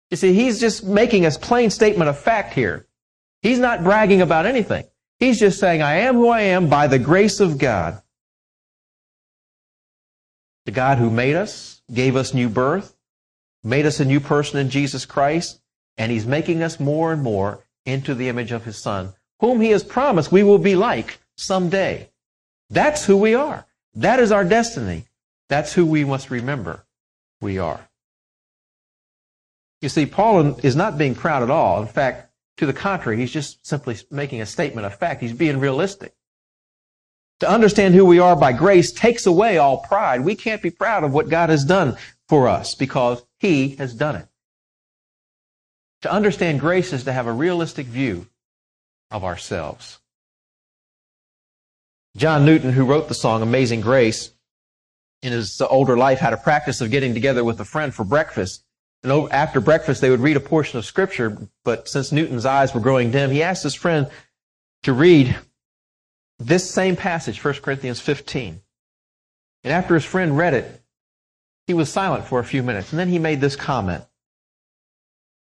You 0.09 0.17
see, 0.17 0.33
he's 0.33 0.59
just 0.59 0.83
making 0.83 1.23
a 1.23 1.29
plain 1.29 1.69
statement 1.69 2.09
of 2.09 2.17
fact 2.17 2.55
here. 2.55 2.87
He's 3.43 3.59
not 3.59 3.83
bragging 3.83 4.23
about 4.23 4.47
anything. 4.47 4.85
He's 5.19 5.39
just 5.39 5.59
saying, 5.59 5.83
I 5.83 5.97
am 5.97 6.15
who 6.15 6.29
I 6.29 6.41
am 6.41 6.67
by 6.67 6.87
the 6.87 6.97
grace 6.97 7.39
of 7.39 7.59
God. 7.59 8.01
The 10.65 10.71
God 10.71 10.97
who 10.97 11.11
made 11.11 11.35
us, 11.35 11.83
gave 11.93 12.15
us 12.15 12.33
new 12.33 12.49
birth, 12.49 12.97
made 13.63 13.85
us 13.85 13.99
a 13.99 14.05
new 14.05 14.19
person 14.19 14.57
in 14.57 14.71
Jesus 14.71 15.05
Christ, 15.05 15.61
and 15.99 16.11
he's 16.11 16.25
making 16.25 16.63
us 16.63 16.79
more 16.79 17.13
and 17.13 17.21
more 17.21 17.63
into 17.85 18.15
the 18.15 18.29
image 18.29 18.51
of 18.51 18.63
his 18.63 18.79
Son, 18.79 19.13
whom 19.41 19.61
he 19.61 19.69
has 19.69 19.83
promised 19.83 20.31
we 20.31 20.41
will 20.41 20.57
be 20.57 20.75
like 20.75 21.19
someday. 21.37 22.08
That's 22.69 23.05
who 23.05 23.17
we 23.17 23.35
are. 23.35 23.65
That 23.95 24.19
is 24.19 24.31
our 24.31 24.43
destiny. 24.43 25.05
That's 25.47 25.73
who 25.73 25.85
we 25.85 26.05
must 26.05 26.29
remember 26.29 26.85
we 27.41 27.57
are. 27.57 27.89
You 29.81 29.89
see, 29.89 30.05
Paul 30.05 30.59
is 30.59 30.75
not 30.75 30.97
being 30.97 31.15
proud 31.15 31.41
at 31.41 31.49
all. 31.49 31.81
In 31.81 31.87
fact, 31.87 32.31
to 32.57 32.65
the 32.65 32.73
contrary, 32.73 33.17
he's 33.17 33.31
just 33.31 33.65
simply 33.65 33.97
making 34.11 34.41
a 34.41 34.45
statement 34.45 34.85
of 34.85 34.95
fact. 34.95 35.21
He's 35.21 35.33
being 35.33 35.59
realistic. 35.59 36.13
To 37.39 37.49
understand 37.49 37.95
who 37.95 38.05
we 38.05 38.19
are 38.19 38.35
by 38.35 38.51
grace 38.51 38.91
takes 38.91 39.25
away 39.25 39.57
all 39.57 39.77
pride. 39.77 40.21
We 40.21 40.35
can't 40.35 40.61
be 40.61 40.69
proud 40.69 41.05
of 41.05 41.13
what 41.13 41.29
God 41.29 41.49
has 41.49 41.63
done 41.63 41.95
for 42.27 42.49
us 42.49 42.75
because 42.75 43.23
he 43.39 43.75
has 43.77 43.93
done 43.93 44.17
it. 44.17 44.27
To 46.01 46.11
understand 46.11 46.59
grace 46.59 46.91
is 46.91 47.05
to 47.05 47.13
have 47.13 47.27
a 47.27 47.31
realistic 47.31 47.85
view 47.85 48.27
of 49.09 49.23
ourselves. 49.23 49.99
John 52.19 52.43
Newton, 52.43 52.73
who 52.73 52.83
wrote 52.83 53.07
the 53.07 53.13
song 53.13 53.41
Amazing 53.41 53.79
Grace, 53.79 54.31
in 55.21 55.31
his 55.31 55.61
uh, 55.61 55.67
older 55.67 55.97
life 55.97 56.19
had 56.19 56.33
a 56.33 56.37
practice 56.37 56.81
of 56.81 56.91
getting 56.91 57.13
together 57.13 57.45
with 57.45 57.61
a 57.61 57.65
friend 57.65 57.93
for 57.93 58.03
breakfast. 58.03 58.65
And 59.03 59.31
after 59.31 59.61
breakfast, 59.61 60.01
they 60.01 60.09
would 60.09 60.19
read 60.19 60.35
a 60.35 60.41
portion 60.41 60.77
of 60.77 60.85
Scripture, 60.85 61.37
but 61.63 61.87
since 61.87 62.11
Newton's 62.11 62.45
eyes 62.45 62.73
were 62.73 62.81
growing 62.81 63.11
dim, 63.11 63.31
he 63.31 63.41
asked 63.41 63.63
his 63.63 63.73
friend 63.73 64.09
to 64.83 64.91
read 64.91 65.33
this 66.39 66.69
same 66.69 66.97
passage, 66.97 67.41
1 67.41 67.53
Corinthians 67.55 68.01
15. 68.01 68.59
And 69.63 69.73
after 69.73 69.93
his 69.93 70.03
friend 70.03 70.37
read 70.37 70.53
it, 70.53 70.83
he 71.67 71.73
was 71.73 71.89
silent 71.89 72.25
for 72.25 72.39
a 72.39 72.43
few 72.43 72.63
minutes, 72.63 72.91
and 72.91 72.99
then 72.99 73.07
he 73.07 73.17
made 73.17 73.39
this 73.39 73.55
comment. 73.55 74.03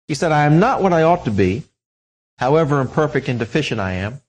He 0.07 0.13
said, 0.13 0.31
I 0.31 0.45
am 0.45 0.59
not 0.59 0.83
what 0.83 0.93
I 0.93 1.01
ought 1.01 1.25
to 1.25 1.31
be, 1.31 1.63
however 2.37 2.79
imperfect 2.79 3.29
and 3.29 3.39
deficient 3.39 3.81
I 3.81 3.93
am. 3.93 4.21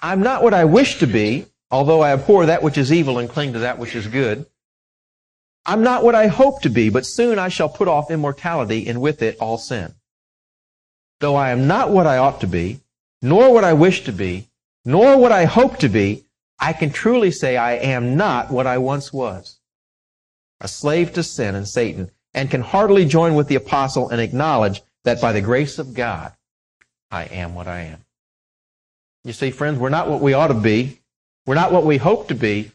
I'm 0.00 0.20
not 0.20 0.42
what 0.42 0.54
I 0.54 0.64
wish 0.64 0.98
to 0.98 1.06
be, 1.06 1.46
although 1.70 2.02
I 2.02 2.12
abhor 2.12 2.46
that 2.46 2.62
which 2.62 2.78
is 2.78 2.92
evil 2.92 3.18
and 3.18 3.28
cling 3.28 3.54
to 3.54 3.60
that 3.60 3.78
which 3.78 3.94
is 3.94 4.06
good. 4.06 4.46
I'm 5.64 5.82
not 5.82 6.04
what 6.04 6.14
I 6.14 6.28
hope 6.28 6.62
to 6.62 6.68
be, 6.68 6.90
but 6.90 7.06
soon 7.06 7.38
I 7.38 7.48
shall 7.48 7.68
put 7.68 7.88
off 7.88 8.10
immortality 8.10 8.86
and 8.86 9.00
with 9.00 9.20
it 9.22 9.36
all 9.38 9.58
sin. 9.58 9.94
Though 11.20 11.34
I 11.34 11.50
am 11.50 11.66
not 11.66 11.90
what 11.90 12.06
I 12.06 12.18
ought 12.18 12.40
to 12.42 12.46
be, 12.46 12.80
nor 13.20 13.52
what 13.52 13.64
I 13.64 13.72
wish 13.72 14.04
to 14.04 14.12
be, 14.12 14.48
nor 14.84 15.16
what 15.16 15.32
I 15.32 15.44
hope 15.44 15.78
to 15.78 15.88
be, 15.88 16.24
I 16.58 16.72
can 16.72 16.90
truly 16.90 17.30
say 17.30 17.56
I 17.56 17.72
am 17.72 18.16
not 18.16 18.50
what 18.50 18.66
I 18.66 18.78
once 18.78 19.12
was. 19.12 19.58
A 20.60 20.68
slave 20.68 21.12
to 21.14 21.22
sin 21.22 21.54
and 21.54 21.66
Satan, 21.66 22.10
and 22.32 22.50
can 22.50 22.60
heartily 22.60 23.04
join 23.04 23.34
with 23.34 23.48
the 23.48 23.56
apostle 23.56 24.08
and 24.08 24.20
acknowledge 24.20 24.82
that 25.04 25.20
by 25.20 25.32
the 25.32 25.40
grace 25.40 25.78
of 25.78 25.94
God, 25.94 26.32
I 27.10 27.24
am 27.24 27.54
what 27.54 27.66
I 27.66 27.80
am. 27.80 28.05
You 29.26 29.32
see, 29.32 29.50
friends, 29.50 29.80
we're 29.80 29.88
not 29.88 30.08
what 30.08 30.20
we 30.20 30.34
ought 30.34 30.48
to 30.48 30.54
be. 30.54 31.00
We're 31.46 31.56
not 31.56 31.72
what 31.72 31.84
we 31.84 31.96
hope 31.96 32.28
to 32.28 32.34
be, 32.36 32.70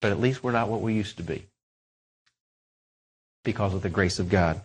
but 0.00 0.10
at 0.10 0.18
least 0.18 0.42
we're 0.42 0.52
not 0.52 0.70
what 0.70 0.80
we 0.80 0.94
used 0.94 1.18
to 1.18 1.22
be 1.22 1.44
because 3.44 3.74
of 3.74 3.82
the 3.82 3.90
grace 3.90 4.18
of 4.18 4.30
God. 4.30 4.62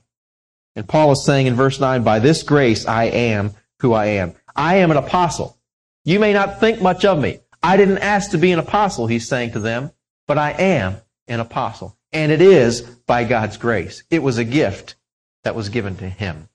And 0.77 0.87
Paul 0.87 1.11
is 1.11 1.25
saying 1.25 1.47
in 1.47 1.55
verse 1.55 1.81
9, 1.81 2.01
By 2.01 2.19
this 2.19 2.43
grace 2.43 2.85
I 2.85 3.05
am 3.05 3.51
who 3.81 3.91
I 3.91 4.05
am. 4.05 4.35
I 4.55 4.75
am 4.75 4.89
an 4.89 4.97
apostle. 4.97 5.57
You 6.05 6.21
may 6.21 6.31
not 6.31 6.61
think 6.61 6.81
much 6.81 7.03
of 7.03 7.19
me. 7.19 7.39
I 7.61 7.75
didn't 7.75 7.97
ask 7.97 8.31
to 8.31 8.37
be 8.37 8.53
an 8.53 8.59
apostle, 8.59 9.07
he's 9.07 9.27
saying 9.27 9.51
to 9.51 9.59
them, 9.59 9.91
but 10.27 10.37
I 10.37 10.51
am 10.51 10.95
an 11.27 11.41
apostle. 11.41 11.97
And 12.13 12.31
it 12.31 12.41
is 12.41 12.81
by 12.81 13.25
God's 13.25 13.57
grace. 13.57 14.03
It 14.09 14.23
was 14.23 14.37
a 14.37 14.45
gift 14.45 14.95
that 15.43 15.55
was 15.55 15.67
given 15.67 15.97
to 15.97 16.07
him. 16.09 16.48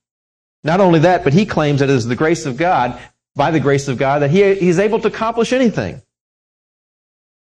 Not 0.64 0.80
only 0.80 1.00
that, 1.00 1.22
but 1.22 1.34
he 1.34 1.44
claims 1.44 1.80
that 1.80 1.90
it 1.90 1.94
is 1.94 2.06
the 2.06 2.16
grace 2.16 2.46
of 2.46 2.56
God 2.56 2.98
by 3.36 3.50
the 3.50 3.60
grace 3.60 3.86
of 3.86 3.98
God 3.98 4.22
that 4.22 4.30
he, 4.30 4.54
he's 4.54 4.78
able 4.78 4.98
to 5.00 5.08
accomplish 5.08 5.52
anything. 5.52 6.00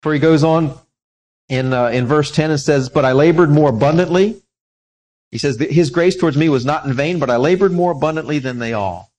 For 0.02 0.14
he 0.14 0.20
goes 0.20 0.44
on 0.44 0.78
in, 1.48 1.72
uh, 1.72 1.88
in 1.88 2.06
verse 2.06 2.30
10 2.32 2.52
and 2.52 2.60
says, 2.60 2.90
But 2.90 3.06
I 3.06 3.14
labored 3.14 3.50
more 3.50 3.70
abundantly. 3.70 4.42
He 5.32 5.38
says, 5.38 5.58
His 5.58 5.90
grace 5.90 6.18
towards 6.18 6.36
me 6.36 6.50
was 6.50 6.66
not 6.66 6.86
in 6.86 6.94
vain, 6.94 7.20
but 7.20 7.30
I 7.30 7.38
labored 7.38 7.72
more 7.72 7.92
abundantly 7.92 8.40
than 8.40 8.60
they 8.60 8.74
all. 8.74 9.12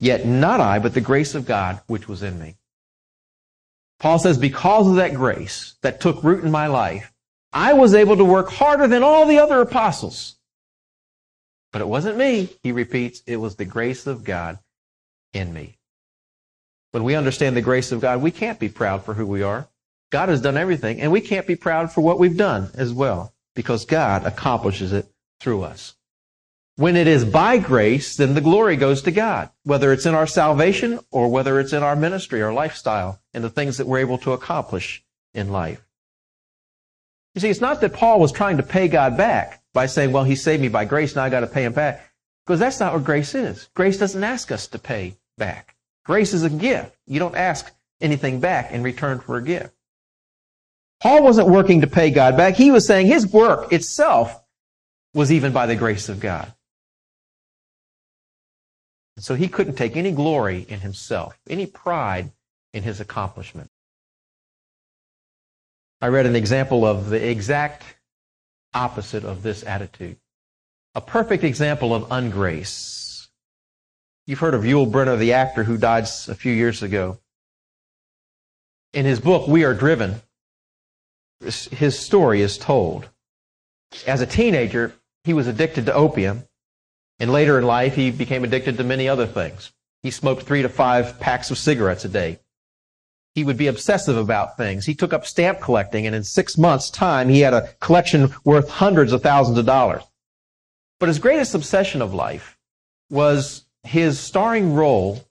Yet 0.00 0.26
not 0.26 0.60
I, 0.60 0.78
but 0.78 0.94
the 0.94 1.00
grace 1.00 1.34
of 1.34 1.46
God 1.46 1.80
which 1.86 2.08
was 2.08 2.22
in 2.22 2.38
me. 2.38 2.56
Paul 4.00 4.18
says, 4.18 4.38
Because 4.38 4.88
of 4.88 4.96
that 4.96 5.14
grace 5.14 5.74
that 5.82 6.00
took 6.00 6.24
root 6.24 6.42
in 6.42 6.50
my 6.50 6.66
life, 6.66 7.12
I 7.52 7.74
was 7.74 7.94
able 7.94 8.16
to 8.16 8.24
work 8.24 8.50
harder 8.50 8.88
than 8.88 9.02
all 9.02 9.26
the 9.26 9.38
other 9.38 9.60
apostles. 9.60 10.36
But 11.72 11.80
it 11.80 11.88
wasn't 11.88 12.18
me, 12.18 12.50
he 12.62 12.70
repeats, 12.70 13.22
it 13.26 13.38
was 13.38 13.56
the 13.56 13.64
grace 13.64 14.06
of 14.06 14.24
God 14.24 14.58
in 15.32 15.52
me. 15.52 15.78
When 16.90 17.04
we 17.04 17.14
understand 17.14 17.56
the 17.56 17.62
grace 17.62 17.90
of 17.90 18.02
God, 18.02 18.20
we 18.20 18.30
can't 18.30 18.58
be 18.58 18.68
proud 18.68 19.04
for 19.04 19.14
who 19.14 19.26
we 19.26 19.42
are. 19.42 19.68
God 20.10 20.28
has 20.28 20.42
done 20.42 20.58
everything, 20.58 21.00
and 21.00 21.10
we 21.10 21.22
can't 21.22 21.46
be 21.46 21.56
proud 21.56 21.90
for 21.90 22.02
what 22.02 22.18
we've 22.18 22.36
done 22.36 22.70
as 22.74 22.92
well, 22.92 23.32
because 23.56 23.86
God 23.86 24.26
accomplishes 24.26 24.92
it 24.92 25.06
through 25.40 25.62
us. 25.62 25.94
When 26.76 26.96
it 26.96 27.06
is 27.06 27.24
by 27.24 27.56
grace, 27.58 28.16
then 28.16 28.34
the 28.34 28.40
glory 28.42 28.76
goes 28.76 29.02
to 29.02 29.10
God, 29.10 29.50
whether 29.64 29.92
it's 29.92 30.06
in 30.06 30.14
our 30.14 30.26
salvation 30.26 31.00
or 31.10 31.30
whether 31.30 31.58
it's 31.58 31.72
in 31.72 31.82
our 31.82 31.96
ministry 31.96 32.42
our 32.42 32.52
lifestyle 32.52 33.20
and 33.32 33.42
the 33.42 33.50
things 33.50 33.78
that 33.78 33.86
we're 33.86 33.98
able 33.98 34.18
to 34.18 34.32
accomplish 34.32 35.02
in 35.32 35.50
life. 35.50 35.86
You 37.34 37.40
see, 37.40 37.50
it's 37.50 37.60
not 37.60 37.80
that 37.80 37.94
Paul 37.94 38.20
was 38.20 38.32
trying 38.32 38.58
to 38.58 38.62
pay 38.62 38.88
God 38.88 39.16
back 39.16 39.61
by 39.74 39.86
saying, 39.86 40.12
well, 40.12 40.24
he 40.24 40.36
saved 40.36 40.62
me 40.62 40.68
by 40.68 40.84
grace, 40.84 41.16
now 41.16 41.24
I 41.24 41.30
got 41.30 41.40
to 41.40 41.46
pay 41.46 41.64
him 41.64 41.72
back. 41.72 42.10
Because 42.46 42.60
that's 42.60 42.80
not 42.80 42.92
what 42.92 43.04
grace 43.04 43.34
is. 43.34 43.68
Grace 43.74 43.98
doesn't 43.98 44.24
ask 44.24 44.50
us 44.50 44.66
to 44.68 44.78
pay 44.78 45.16
back. 45.38 45.76
Grace 46.04 46.34
is 46.34 46.42
a 46.42 46.50
gift. 46.50 46.96
You 47.06 47.20
don't 47.20 47.36
ask 47.36 47.72
anything 48.00 48.40
back 48.40 48.72
in 48.72 48.82
return 48.82 49.20
for 49.20 49.36
a 49.36 49.42
gift. 49.42 49.74
Paul 51.00 51.22
wasn't 51.22 51.48
working 51.48 51.80
to 51.80 51.86
pay 51.86 52.10
God 52.10 52.36
back. 52.36 52.54
He 52.54 52.70
was 52.70 52.86
saying 52.86 53.06
his 53.06 53.26
work 53.26 53.72
itself 53.72 54.42
was 55.14 55.32
even 55.32 55.52
by 55.52 55.66
the 55.66 55.76
grace 55.76 56.08
of 56.08 56.20
God. 56.20 56.52
So 59.18 59.34
he 59.34 59.48
couldn't 59.48 59.74
take 59.74 59.96
any 59.96 60.10
glory 60.10 60.64
in 60.68 60.80
himself, 60.80 61.38
any 61.48 61.66
pride 61.66 62.32
in 62.72 62.82
his 62.82 63.00
accomplishment. 63.00 63.70
I 66.00 66.08
read 66.08 66.26
an 66.26 66.34
example 66.34 66.84
of 66.84 67.10
the 67.10 67.28
exact 67.28 67.84
opposite 68.74 69.24
of 69.24 69.42
this 69.42 69.62
attitude. 69.64 70.16
A 70.94 71.00
perfect 71.00 71.44
example 71.44 71.94
of 71.94 72.04
ungrace. 72.04 73.28
You've 74.26 74.38
heard 74.38 74.54
of 74.54 74.62
Yul 74.62 74.90
Brynner, 74.90 75.18
the 75.18 75.32
actor 75.32 75.64
who 75.64 75.76
died 75.76 76.04
a 76.28 76.34
few 76.34 76.52
years 76.52 76.82
ago. 76.82 77.18
In 78.92 79.04
his 79.06 79.20
book, 79.20 79.48
We 79.48 79.64
Are 79.64 79.74
Driven, 79.74 80.20
his 81.40 81.98
story 81.98 82.42
is 82.42 82.58
told. 82.58 83.08
As 84.06 84.20
a 84.20 84.26
teenager, 84.26 84.94
he 85.24 85.32
was 85.32 85.46
addicted 85.46 85.86
to 85.86 85.94
opium, 85.94 86.44
and 87.18 87.32
later 87.32 87.58
in 87.58 87.64
life, 87.64 87.94
he 87.94 88.10
became 88.10 88.44
addicted 88.44 88.76
to 88.76 88.84
many 88.84 89.08
other 89.08 89.26
things. 89.26 89.72
He 90.02 90.10
smoked 90.10 90.42
three 90.42 90.62
to 90.62 90.68
five 90.68 91.18
packs 91.20 91.50
of 91.50 91.58
cigarettes 91.58 92.04
a 92.04 92.08
day. 92.08 92.40
He 93.34 93.44
would 93.44 93.56
be 93.56 93.66
obsessive 93.66 94.16
about 94.16 94.56
things. 94.56 94.84
He 94.84 94.94
took 94.94 95.12
up 95.12 95.24
stamp 95.24 95.60
collecting, 95.60 96.06
and 96.06 96.14
in 96.14 96.22
six 96.22 96.58
months' 96.58 96.90
time, 96.90 97.28
he 97.28 97.40
had 97.40 97.54
a 97.54 97.68
collection 97.80 98.34
worth 98.44 98.68
hundreds 98.68 99.12
of 99.12 99.22
thousands 99.22 99.58
of 99.58 99.66
dollars. 99.66 100.02
But 101.00 101.08
his 101.08 101.18
greatest 101.18 101.54
obsession 101.54 102.02
of 102.02 102.14
life 102.14 102.58
was 103.10 103.64
his 103.82 104.20
starring 104.20 104.74
role 104.74 105.26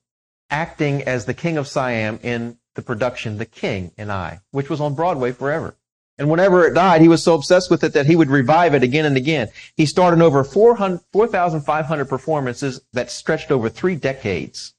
acting 0.50 1.04
as 1.04 1.26
the 1.26 1.34
King 1.34 1.58
of 1.58 1.68
Siam 1.68 2.20
in 2.24 2.58
the 2.76 2.82
production 2.82 3.38
The 3.38 3.46
King 3.46 3.92
and 3.98 4.12
I, 4.12 4.42
which 4.52 4.70
was 4.70 4.82
on 4.82 4.96
Broadway 4.96 5.32
forever. 5.32 5.76
And 6.18 6.30
whenever 6.30 6.66
it 6.66 6.74
died, 6.74 7.02
he 7.02 7.08
was 7.08 7.24
so 7.24 7.34
obsessed 7.34 7.72
with 7.72 7.84
it 7.84 7.94
that 7.94 8.06
he 8.06 8.16
would 8.16 8.30
revive 8.30 8.76
it 8.76 8.84
again 8.84 9.06
and 9.06 9.18
again. 9.18 9.50
He 9.76 9.86
starred 9.86 10.14
in 10.14 10.22
over 10.22 10.44
4,500 10.44 12.06
performances 12.06 12.82
that 12.94 13.10
stretched 13.10 13.52
over 13.52 13.70
three 13.70 13.96
decades. 13.96 14.74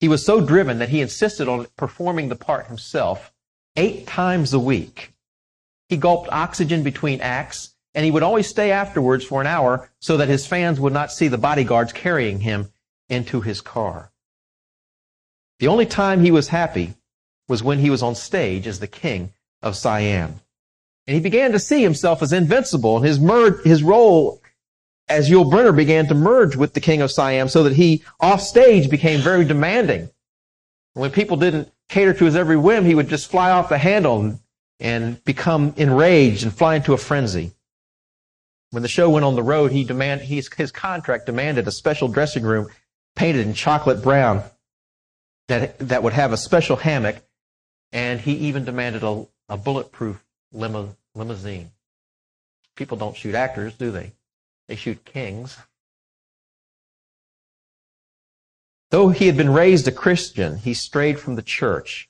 He 0.00 0.08
was 0.08 0.24
so 0.24 0.40
driven 0.40 0.78
that 0.78 0.90
he 0.90 1.00
insisted 1.00 1.48
on 1.48 1.66
performing 1.76 2.28
the 2.28 2.36
part 2.36 2.66
himself 2.66 3.32
eight 3.76 4.06
times 4.06 4.52
a 4.52 4.58
week. 4.58 5.12
He 5.88 5.96
gulped 5.96 6.30
oxygen 6.30 6.82
between 6.82 7.20
acts 7.20 7.74
and 7.94 8.04
he 8.04 8.10
would 8.10 8.22
always 8.22 8.46
stay 8.46 8.70
afterwards 8.70 9.24
for 9.24 9.40
an 9.40 9.46
hour 9.46 9.90
so 9.98 10.16
that 10.18 10.28
his 10.28 10.46
fans 10.46 10.78
would 10.78 10.92
not 10.92 11.10
see 11.10 11.28
the 11.28 11.38
bodyguards 11.38 11.92
carrying 11.92 12.40
him 12.40 12.70
into 13.08 13.40
his 13.40 13.60
car. 13.60 14.12
The 15.58 15.68
only 15.68 15.86
time 15.86 16.20
he 16.20 16.30
was 16.30 16.48
happy 16.48 16.94
was 17.48 17.62
when 17.62 17.78
he 17.78 17.90
was 17.90 18.02
on 18.02 18.14
stage 18.14 18.66
as 18.66 18.78
the 18.78 18.86
king 18.86 19.32
of 19.62 19.74
Siam. 19.74 20.40
And 21.06 21.14
he 21.14 21.20
began 21.20 21.52
to 21.52 21.58
see 21.58 21.82
himself 21.82 22.22
as 22.22 22.32
invincible, 22.32 22.98
and 22.98 23.06
his, 23.06 23.18
mer- 23.18 23.62
his 23.62 23.82
role 23.82 24.42
as 25.08 25.30
Yul 25.30 25.50
Brynner 25.50 25.74
began 25.74 26.06
to 26.08 26.14
merge 26.14 26.56
with 26.56 26.74
the 26.74 26.80
king 26.80 27.02
of 27.02 27.10
Siam 27.10 27.48
so 27.48 27.62
that 27.64 27.74
he, 27.74 28.02
offstage 28.20 28.90
became 28.90 29.20
very 29.20 29.44
demanding. 29.44 30.10
When 30.94 31.10
people 31.10 31.36
didn't 31.36 31.72
cater 31.88 32.12
to 32.14 32.24
his 32.24 32.36
every 32.36 32.56
whim, 32.56 32.84
he 32.84 32.94
would 32.94 33.08
just 33.08 33.30
fly 33.30 33.50
off 33.50 33.68
the 33.68 33.78
handle 33.78 34.38
and, 34.80 35.24
become 35.24 35.74
enraged 35.76 36.42
and 36.44 36.52
fly 36.52 36.76
into 36.76 36.92
a 36.92 36.98
frenzy. 36.98 37.52
When 38.70 38.82
the 38.82 38.88
show 38.88 39.08
went 39.08 39.24
on 39.24 39.34
the 39.34 39.42
road, 39.42 39.72
he 39.72 39.84
demand, 39.84 40.20
his, 40.20 40.48
his 40.52 40.70
contract 40.70 41.26
demanded 41.26 41.66
a 41.66 41.72
special 41.72 42.08
dressing 42.08 42.42
room 42.42 42.68
painted 43.16 43.46
in 43.46 43.54
chocolate 43.54 44.02
brown 44.02 44.42
that, 45.48 45.78
that 45.78 46.02
would 46.02 46.12
have 46.12 46.32
a 46.32 46.36
special 46.36 46.76
hammock, 46.76 47.16
and 47.92 48.20
he 48.20 48.32
even 48.34 48.64
demanded 48.64 49.02
a, 49.02 49.26
a 49.48 49.56
bulletproof 49.56 50.22
limo, 50.52 50.94
limousine. 51.14 51.70
People 52.76 52.98
don't 52.98 53.16
shoot 53.16 53.34
actors, 53.34 53.74
do 53.74 53.90
they? 53.90 54.12
They 54.68 54.76
shoot 54.76 55.04
kings. 55.04 55.56
Though 58.90 59.08
he 59.08 59.26
had 59.26 59.36
been 59.36 59.52
raised 59.52 59.88
a 59.88 59.92
Christian, 59.92 60.58
he 60.58 60.72
strayed 60.72 61.18
from 61.18 61.34
the 61.34 61.42
church. 61.42 62.08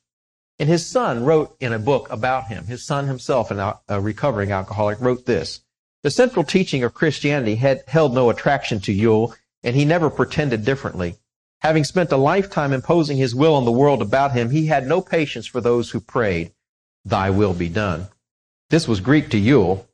And 0.60 0.68
his 0.68 0.86
son 0.86 1.24
wrote 1.24 1.56
in 1.60 1.72
a 1.72 1.78
book 1.78 2.08
about 2.10 2.48
him. 2.48 2.66
His 2.66 2.84
son 2.84 3.06
himself, 3.06 3.50
a 3.50 4.00
recovering 4.00 4.52
alcoholic, 4.52 5.00
wrote 5.00 5.24
this. 5.24 5.60
The 6.02 6.10
central 6.10 6.44
teaching 6.44 6.84
of 6.84 6.94
Christianity 6.94 7.56
had 7.56 7.82
held 7.88 8.14
no 8.14 8.30
attraction 8.30 8.80
to 8.80 8.94
Yul, 8.94 9.34
and 9.64 9.74
he 9.74 9.84
never 9.84 10.10
pretended 10.10 10.64
differently. 10.64 11.16
Having 11.60 11.84
spent 11.84 12.12
a 12.12 12.16
lifetime 12.16 12.72
imposing 12.72 13.16
his 13.16 13.34
will 13.34 13.54
on 13.56 13.64
the 13.64 13.72
world 13.72 14.00
about 14.00 14.32
him, 14.32 14.50
he 14.50 14.66
had 14.66 14.86
no 14.86 15.00
patience 15.00 15.46
for 15.46 15.60
those 15.60 15.90
who 15.90 16.00
prayed, 16.00 16.52
Thy 17.04 17.30
will 17.30 17.54
be 17.54 17.68
done. 17.68 18.08
This 18.70 18.86
was 18.86 19.00
Greek 19.00 19.30
to 19.30 19.40
Yul. 19.40 19.87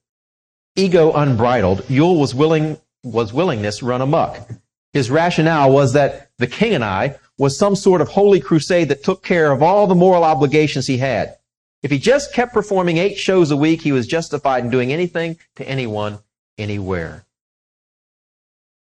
Ego 0.76 1.12
unbridled, 1.12 1.82
Yul 1.82 2.18
was 2.18 2.34
willing 2.34 2.78
was 3.04 3.32
willingness 3.32 3.82
run 3.82 4.00
amok. 4.00 4.48
His 4.92 5.10
rationale 5.10 5.70
was 5.70 5.92
that 5.92 6.30
the 6.38 6.46
king 6.46 6.74
and 6.74 6.84
I 6.84 7.16
was 7.38 7.56
some 7.56 7.76
sort 7.76 8.00
of 8.00 8.08
holy 8.08 8.40
crusade 8.40 8.88
that 8.88 9.04
took 9.04 9.22
care 9.22 9.52
of 9.52 9.62
all 9.62 9.86
the 9.86 9.94
moral 9.94 10.24
obligations 10.24 10.86
he 10.86 10.98
had. 10.98 11.36
If 11.82 11.90
he 11.90 11.98
just 11.98 12.32
kept 12.32 12.54
performing 12.54 12.98
eight 12.98 13.18
shows 13.18 13.50
a 13.50 13.56
week, 13.56 13.82
he 13.82 13.92
was 13.92 14.06
justified 14.06 14.64
in 14.64 14.70
doing 14.70 14.92
anything 14.92 15.36
to 15.56 15.68
anyone, 15.68 16.18
anywhere. 16.56 17.26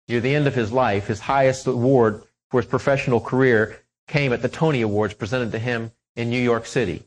Near 0.08 0.22
the 0.22 0.34
end 0.34 0.48
of 0.48 0.56
his 0.56 0.72
life, 0.72 1.08
his 1.08 1.20
highest 1.20 1.68
award 1.68 2.24
for 2.50 2.62
his 2.62 2.70
professional 2.70 3.20
career 3.20 3.80
came 4.08 4.34
at 4.34 4.42
the 4.42 4.50
Tony 4.50 4.82
Awards 4.82 5.14
presented 5.14 5.52
to 5.52 5.60
him 5.60 5.92
in 6.16 6.30
New 6.30 6.42
York 6.42 6.66
City. 6.66 7.04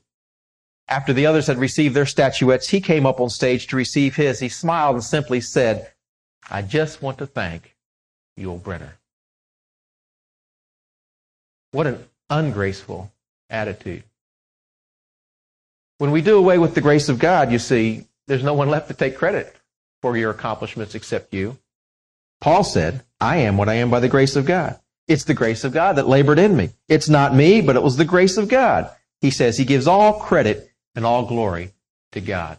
After 0.88 1.12
the 1.12 1.27
others 1.27 1.49
had 1.49 1.59
received 1.59 1.94
their 1.94 2.07
statuettes, 2.07 2.68
he 2.68 2.81
came 2.81 3.07
up 3.07 3.20
on 3.20 3.29
stage 3.29 3.66
to 3.68 3.77
receive 3.77 4.14
his. 4.14 4.38
He 4.38 4.49
smiled 4.49 4.94
and 4.94 5.05
simply 5.05 5.40
said, 5.40 5.92
I 6.49 6.62
just 6.62 7.03
want 7.03 7.18
to 7.18 7.27
thank 7.27 7.75
Yul 8.38 8.61
Brynner. 8.61 8.92
What 11.72 11.88
an 11.88 12.05
ungraceful 12.31 13.12
attitude. 13.51 14.05
When 15.99 16.12
we 16.12 16.22
do 16.22 16.38
away 16.38 16.59
with 16.59 16.75
the 16.75 16.81
grace 16.81 17.09
of 17.09 17.18
God, 17.18 17.51
you 17.51 17.59
see, 17.59 18.07
there's 18.27 18.44
no 18.44 18.55
one 18.55 18.70
left 18.70 18.88
to 18.88 18.94
take 18.94 19.16
credit 19.16 19.57
for 20.03 20.16
your 20.16 20.31
accomplishments 20.31 20.94
except 20.94 21.35
you. 21.35 21.59
Paul 22.40 22.64
said, 22.64 23.03
I 23.20 23.38
am 23.38 23.57
what 23.57 23.68
I 23.68 23.75
am 23.75 23.90
by 23.90 24.01
the 24.01 24.09
grace 24.09 24.37
of 24.37 24.46
God. 24.46 24.79
It's 25.09 25.25
the 25.25 25.35
grace 25.35 25.64
of 25.64 25.72
God 25.72 25.96
that 25.96 26.09
labored 26.09 26.38
in 26.38 26.57
me. 26.57 26.70
It's 26.88 27.09
not 27.09 27.35
me, 27.35 27.61
but 27.61 27.77
it 27.77 27.83
was 27.83 27.96
the 27.96 28.05
grace 28.05 28.37
of 28.37 28.49
God. 28.49 28.90
He 29.20 29.31
says 29.31 29.57
he 29.57 29.64
gives 29.64 29.87
all 29.87 30.20
credit 30.20 30.65
and 30.96 31.04
all 31.04 31.26
glory 31.26 31.72
to 32.12 32.20
God. 32.20 32.59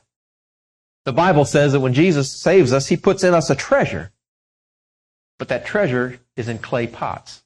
The 1.03 1.13
Bible 1.13 1.45
says 1.45 1.73
that 1.73 1.79
when 1.79 1.93
Jesus 1.93 2.31
saves 2.31 2.71
us, 2.71 2.87
he 2.87 2.95
puts 2.95 3.23
in 3.23 3.33
us 3.33 3.49
a 3.49 3.55
treasure. 3.55 4.11
But 5.39 5.49
that 5.49 5.65
treasure 5.65 6.19
is 6.35 6.47
in 6.47 6.59
clay 6.59 6.87
pots. 6.87 7.43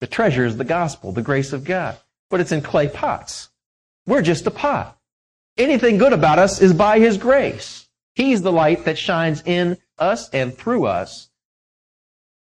The 0.00 0.06
treasure 0.06 0.44
is 0.44 0.56
the 0.56 0.64
gospel, 0.64 1.12
the 1.12 1.22
grace 1.22 1.52
of 1.52 1.64
God. 1.64 1.96
But 2.30 2.40
it's 2.40 2.52
in 2.52 2.60
clay 2.60 2.88
pots. 2.88 3.50
We're 4.06 4.22
just 4.22 4.46
a 4.46 4.50
pot. 4.50 4.98
Anything 5.56 5.98
good 5.98 6.12
about 6.12 6.38
us 6.38 6.60
is 6.60 6.72
by 6.72 6.98
his 6.98 7.18
grace. 7.18 7.88
He's 8.14 8.42
the 8.42 8.52
light 8.52 8.84
that 8.84 8.98
shines 8.98 9.42
in 9.46 9.78
us 9.98 10.28
and 10.30 10.56
through 10.56 10.86
us 10.86 11.30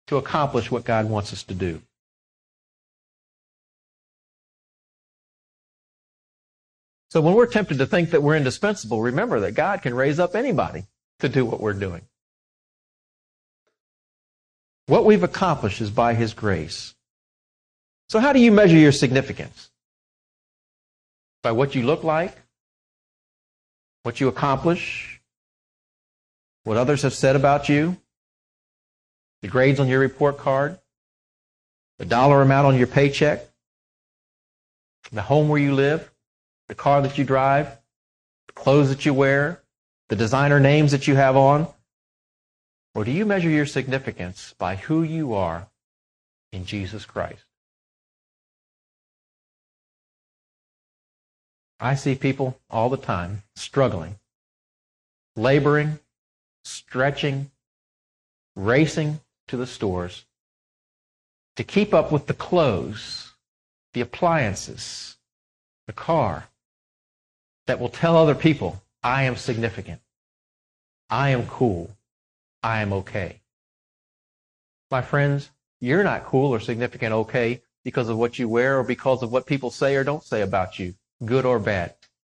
to 0.06 0.16
accomplish 0.16 0.70
what 0.70 0.84
God 0.84 1.08
wants 1.08 1.32
us 1.32 1.42
to 1.44 1.54
do. 1.54 1.82
So 7.14 7.20
when 7.20 7.34
we're 7.34 7.46
tempted 7.46 7.78
to 7.78 7.86
think 7.86 8.10
that 8.10 8.24
we're 8.24 8.34
indispensable, 8.34 9.00
remember 9.00 9.38
that 9.38 9.52
God 9.52 9.82
can 9.82 9.94
raise 9.94 10.18
up 10.18 10.34
anybody 10.34 10.82
to 11.20 11.28
do 11.28 11.46
what 11.46 11.60
we're 11.60 11.72
doing. 11.72 12.02
What 14.86 15.04
we've 15.04 15.22
accomplished 15.22 15.80
is 15.80 15.92
by 15.92 16.14
His 16.14 16.34
grace. 16.34 16.96
So 18.08 18.18
how 18.18 18.32
do 18.32 18.40
you 18.40 18.50
measure 18.50 18.76
your 18.76 18.90
significance? 18.90 19.70
By 21.44 21.52
what 21.52 21.76
you 21.76 21.84
look 21.84 22.02
like? 22.02 22.36
What 24.02 24.20
you 24.20 24.26
accomplish? 24.26 25.20
What 26.64 26.78
others 26.78 27.02
have 27.02 27.14
said 27.14 27.36
about 27.36 27.68
you? 27.68 27.96
The 29.42 29.46
grades 29.46 29.78
on 29.78 29.86
your 29.86 30.00
report 30.00 30.36
card? 30.36 30.80
The 32.00 32.06
dollar 32.06 32.42
amount 32.42 32.66
on 32.66 32.76
your 32.76 32.88
paycheck? 32.88 33.46
The 35.12 35.22
home 35.22 35.48
where 35.48 35.60
you 35.60 35.76
live? 35.76 36.10
The 36.68 36.74
car 36.74 37.02
that 37.02 37.18
you 37.18 37.24
drive, 37.24 37.68
the 38.46 38.52
clothes 38.52 38.88
that 38.88 39.04
you 39.04 39.14
wear, 39.14 39.62
the 40.08 40.16
designer 40.16 40.60
names 40.60 40.92
that 40.92 41.06
you 41.06 41.16
have 41.16 41.36
on? 41.36 41.66
Or 42.94 43.04
do 43.04 43.10
you 43.10 43.26
measure 43.26 43.50
your 43.50 43.66
significance 43.66 44.54
by 44.58 44.76
who 44.76 45.02
you 45.02 45.34
are 45.34 45.68
in 46.52 46.64
Jesus 46.64 47.04
Christ? 47.04 47.44
I 51.80 51.96
see 51.96 52.14
people 52.14 52.58
all 52.70 52.88
the 52.88 52.96
time 52.96 53.42
struggling, 53.56 54.16
laboring, 55.36 55.98
stretching, 56.64 57.50
racing 58.56 59.20
to 59.48 59.56
the 59.56 59.66
stores 59.66 60.24
to 61.56 61.64
keep 61.64 61.92
up 61.92 62.10
with 62.10 62.26
the 62.26 62.34
clothes, 62.34 63.32
the 63.92 64.00
appliances, 64.00 65.16
the 65.86 65.92
car, 65.92 66.48
that 67.66 67.80
will 67.80 67.88
tell 67.88 68.16
other 68.16 68.34
people, 68.34 68.82
I 69.02 69.24
am 69.24 69.36
significant. 69.36 70.00
I 71.10 71.30
am 71.30 71.46
cool. 71.46 71.90
I 72.62 72.80
am 72.80 72.92
okay. 72.92 73.40
My 74.90 75.02
friends, 75.02 75.50
you're 75.80 76.04
not 76.04 76.24
cool 76.24 76.54
or 76.54 76.60
significant 76.60 77.12
okay 77.12 77.62
because 77.84 78.08
of 78.08 78.16
what 78.16 78.38
you 78.38 78.48
wear 78.48 78.78
or 78.78 78.84
because 78.84 79.22
of 79.22 79.30
what 79.30 79.46
people 79.46 79.70
say 79.70 79.96
or 79.96 80.04
don't 80.04 80.22
say 80.22 80.40
about 80.40 80.78
you, 80.78 80.94
good 81.24 81.44
or 81.44 81.58
bad. 81.58 81.94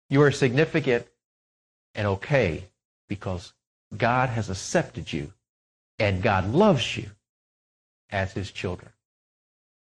You 0.10 0.22
are 0.22 0.32
significant 0.32 1.08
and 1.96 2.08
okay 2.08 2.66
because 3.08 3.54
God 3.96 4.30
has 4.30 4.50
accepted 4.50 5.12
you 5.12 5.34
and 6.00 6.22
God 6.22 6.54
loves 6.54 6.98
you 6.98 7.10
as 8.10 8.34
his 8.34 8.52
children. 8.52 8.92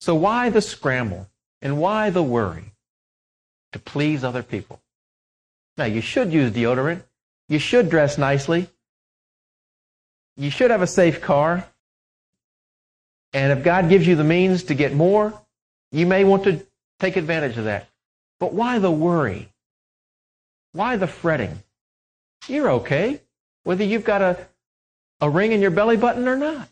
So 0.00 0.14
why 0.14 0.50
the 0.50 0.60
scramble 0.60 1.28
and 1.62 1.80
why 1.80 2.10
the 2.10 2.22
worry 2.22 2.72
to 3.72 3.78
please 3.78 4.22
other 4.22 4.42
people? 4.42 4.80
Now, 5.76 5.84
you 5.84 6.00
should 6.00 6.32
use 6.32 6.52
deodorant. 6.52 7.02
You 7.48 7.58
should 7.58 7.90
dress 7.90 8.16
nicely. 8.16 8.68
You 10.36 10.50
should 10.50 10.70
have 10.70 10.82
a 10.82 10.86
safe 10.86 11.20
car. 11.20 11.66
And 13.32 13.56
if 13.56 13.64
God 13.64 13.88
gives 13.88 14.06
you 14.06 14.16
the 14.16 14.24
means 14.24 14.64
to 14.64 14.74
get 14.74 14.94
more, 14.94 15.34
you 15.90 16.06
may 16.06 16.24
want 16.24 16.44
to 16.44 16.64
take 17.00 17.16
advantage 17.16 17.56
of 17.56 17.64
that. 17.64 17.88
But 18.40 18.52
why 18.52 18.78
the 18.78 18.90
worry? 18.90 19.48
Why 20.72 20.96
the 20.96 21.06
fretting? 21.06 21.62
You're 22.48 22.70
okay, 22.70 23.20
whether 23.62 23.84
you've 23.84 24.04
got 24.04 24.22
a, 24.22 24.46
a 25.20 25.30
ring 25.30 25.52
in 25.52 25.60
your 25.60 25.70
belly 25.70 25.96
button 25.96 26.28
or 26.28 26.36
not. 26.36 26.68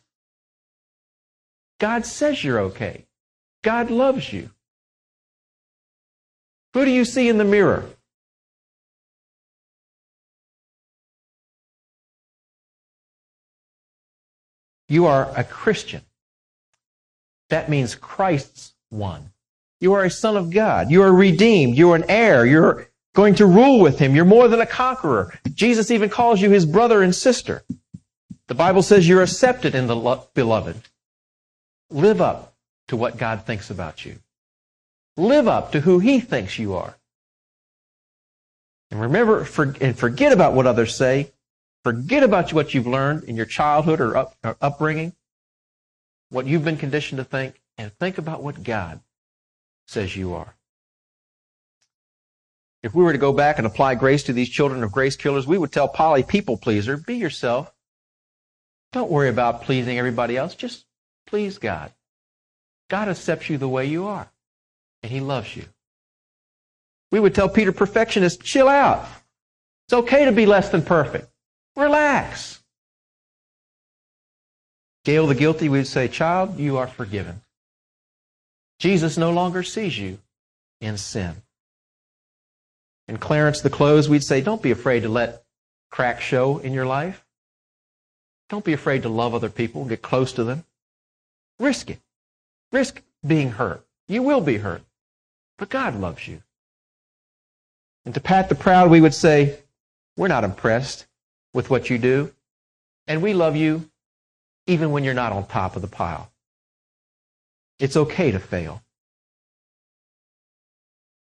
God 1.79 2.07
says 2.07 2.45
you're 2.45 2.61
okay. 2.61 3.07
God 3.62 3.91
loves 3.91 4.33
you. 4.33 4.51
Who 6.75 6.85
do 6.85 6.91
you 6.91 7.05
see 7.05 7.29
in 7.29 7.38
the 7.38 7.45
mirror? 7.45 7.85
You 14.92 15.07
are 15.07 15.33
a 15.35 15.42
Christian. 15.42 16.02
That 17.48 17.70
means 17.70 17.94
Christ's 17.94 18.74
one. 18.90 19.31
You 19.81 19.94
are 19.94 20.05
a 20.05 20.11
son 20.11 20.37
of 20.37 20.50
God. 20.50 20.90
You 20.90 21.00
are 21.00 21.11
redeemed. 21.11 21.78
You 21.78 21.92
are 21.92 21.96
an 21.96 22.05
heir. 22.11 22.44
You're 22.44 22.90
going 23.14 23.37
to 23.37 23.46
rule 23.46 23.81
with 23.81 23.98
him. 23.98 24.14
You're 24.14 24.26
more 24.26 24.48
than 24.48 24.61
a 24.61 24.66
conqueror. 24.66 25.33
Jesus 25.55 25.90
even 25.90 26.11
calls 26.11 26.42
you 26.42 26.50
his 26.50 26.66
brother 26.66 27.02
and 27.02 27.14
sister. 27.14 27.62
The 28.48 28.55
Bible 28.55 28.83
says 28.83 29.09
you're 29.09 29.22
accepted 29.22 29.74
in 29.74 29.87
the 29.87 29.96
lo- 29.96 30.28
beloved. 30.35 30.76
Live 31.88 32.20
up 32.20 32.55
to 32.88 32.96
what 32.96 33.16
God 33.16 33.46
thinks 33.46 33.70
about 33.70 34.05
you. 34.05 34.18
Live 35.16 35.48
up 35.48 35.72
to 35.72 35.81
who 35.81 36.00
he 36.00 36.20
thinks 36.20 36.59
you 36.59 36.74
are. 36.74 36.98
And 38.90 39.00
remember, 39.00 39.44
for, 39.44 39.74
and 39.81 39.98
forget 39.98 40.33
about 40.33 40.52
what 40.52 40.66
others 40.66 40.94
say. 40.94 41.31
Forget 41.85 42.23
about 42.23 42.53
what 42.53 42.75
you've 42.75 42.87
learned 42.87 43.25
in 43.25 43.37
your 43.37 43.47
childhood 43.47 44.01
or, 44.01 44.16
up, 44.16 44.37
or 44.45 44.57
upbringing, 44.61 45.14
what 46.31 46.47
you've 46.47 46.64
been 46.64 46.77
conditioned 46.77 47.18
to 47.18 47.25
think, 47.25 47.61
and 47.77 47.92
think 47.99 48.18
about 48.18 48.42
what 48.42 48.62
God 48.62 49.01
says 49.87 50.16
you 50.16 50.35
are. 50.35 50.55
If 52.83 52.95
we 52.95 53.05
were 53.05 53.12
to 53.12 53.18
go 53.18 53.33
back 53.33 53.59
and 53.59 53.66
apply 53.66 53.95
grace 53.97 54.25
to 54.25 54.33
these 54.33 54.49
children 54.49 54.83
of 54.83 54.92
grace 54.92 55.16
killers, 55.16 55.47
we 55.47 55.59
would 55.59 55.73
tell 55.73 55.88
Polly, 55.88 56.23
people 56.23 56.57
pleaser, 56.57 56.97
be 56.97 57.16
yourself. 57.16 57.73
Don't 58.92 59.11
worry 59.11 59.29
about 59.29 59.62
pleasing 59.62 59.99
everybody 59.99 60.37
else. 60.37 60.55
Just 60.55 60.85
please 61.27 61.59
God. 61.59 61.92
God 62.90 63.09
accepts 63.09 63.49
you 63.49 63.59
the 63.59 63.68
way 63.68 63.87
you 63.87 64.07
are, 64.07 64.31
and 65.03 65.11
He 65.11 65.21
loves 65.21 65.57
you. 65.57 65.64
We 67.11 67.21
would 67.21 67.35
tell 67.35 67.49
Peter, 67.49 67.73
perfectionist, 67.73 68.42
chill 68.42 68.68
out. 68.68 69.07
It's 69.87 69.95
okay 69.95 70.25
to 70.25 70.33
be 70.33 70.47
less 70.47 70.68
than 70.68 70.83
perfect. 70.83 71.32
Relax. 71.77 72.61
Gail 75.05 75.27
the 75.27 75.35
guilty, 75.35 75.69
we'd 75.69 75.87
say, 75.87 76.09
child, 76.09 76.59
you 76.59 76.77
are 76.77 76.87
forgiven. 76.87 77.41
Jesus 78.79 79.17
no 79.17 79.31
longer 79.31 79.63
sees 79.63 79.99
you 79.99 80.19
in 80.81 80.97
sin. 80.97 81.35
And 83.09 83.21
Clarence 83.21 83.61
the 83.61 83.71
close, 83.71 84.09
we'd 84.09 84.23
say, 84.23 84.41
don't 84.41 84.63
be 84.63 84.71
afraid 84.71 85.03
to 85.03 85.09
let 85.09 85.45
crack 85.91 86.21
show 86.21 86.59
in 86.59 86.73
your 86.73 86.87
life. 86.87 87.25
Don't 88.49 88.65
be 88.65 88.73
afraid 88.73 89.03
to 89.03 89.09
love 89.09 89.35
other 89.35 89.49
people, 89.49 89.85
get 89.85 90.03
close 90.03 90.33
to 90.35 90.45
them. 90.45 90.65
Risk 91.59 91.91
it. 91.91 92.01
Risk 92.71 93.03
being 93.27 93.51
hurt. 93.53 93.85
You 94.09 94.23
will 94.23 94.41
be 94.41 94.59
hurt. 94.59 94.83
But 95.59 95.69
God 95.69 95.99
loves 95.99 96.27
you. 96.29 96.43
And 98.05 98.15
to 98.15 98.21
Pat 98.21 98.49
the 98.49 98.55
proud, 98.55 98.91
we 98.91 99.01
would 99.01 99.15
say, 99.15 99.59
we're 100.17 100.29
not 100.29 100.45
impressed 100.45 101.07
with 101.53 101.71
what 101.71 101.91
you 101.91 101.99
do. 101.99 102.33
And 103.07 103.23
we 103.23 103.35
love 103.35 103.57
you 103.57 103.88
even 104.67 104.93
when 104.93 105.05
you're 105.05 105.15
not 105.15 105.33
on 105.33 105.47
top 105.47 105.77
of 105.77 105.83
the 105.83 105.88
pile. 105.88 106.31
It's 107.79 107.97
okay 107.97 108.31
to 108.31 108.38
fail. 108.38 108.83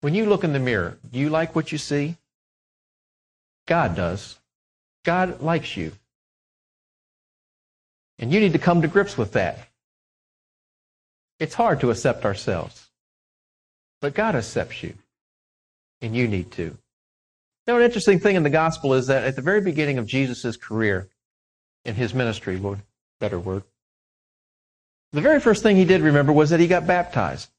When 0.00 0.14
you 0.14 0.26
look 0.26 0.44
in 0.44 0.52
the 0.52 0.58
mirror, 0.58 0.98
do 1.12 1.18
you 1.18 1.28
like 1.28 1.54
what 1.54 1.70
you 1.70 1.78
see? 1.78 2.16
God 3.66 3.94
does. 3.94 4.38
God 5.04 5.40
likes 5.40 5.76
you. 5.76 5.92
And 8.18 8.32
you 8.32 8.40
need 8.40 8.52
to 8.52 8.58
come 8.58 8.82
to 8.82 8.88
grips 8.88 9.16
with 9.16 9.32
that. 9.32 9.68
It's 11.38 11.54
hard 11.54 11.80
to 11.80 11.90
accept 11.90 12.24
ourselves. 12.24 12.88
But 14.00 14.14
God 14.14 14.34
accepts 14.34 14.82
you. 14.82 14.94
And 16.02 16.16
you 16.16 16.28
need 16.28 16.50
to. 16.52 16.76
Now, 17.66 17.76
an 17.76 17.82
interesting 17.82 18.18
thing 18.18 18.36
in 18.36 18.42
the 18.42 18.50
gospel 18.50 18.94
is 18.94 19.06
that 19.06 19.24
at 19.24 19.36
the 19.36 19.42
very 19.42 19.60
beginning 19.60 19.98
of 19.98 20.06
Jesus' 20.06 20.56
career, 20.56 21.08
in 21.84 21.94
his 21.94 22.14
ministry, 22.14 22.56
Lord, 22.56 22.80
better 23.20 23.38
word, 23.38 23.64
the 25.12 25.20
very 25.20 25.40
first 25.40 25.62
thing 25.62 25.76
he 25.76 25.84
did, 25.84 26.02
remember, 26.02 26.32
was 26.32 26.50
that 26.50 26.60
he 26.60 26.68
got 26.68 26.86
baptized. 26.86 27.50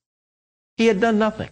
He 0.77 0.87
had 0.87 1.01
done 1.01 1.19
nothing. 1.19 1.49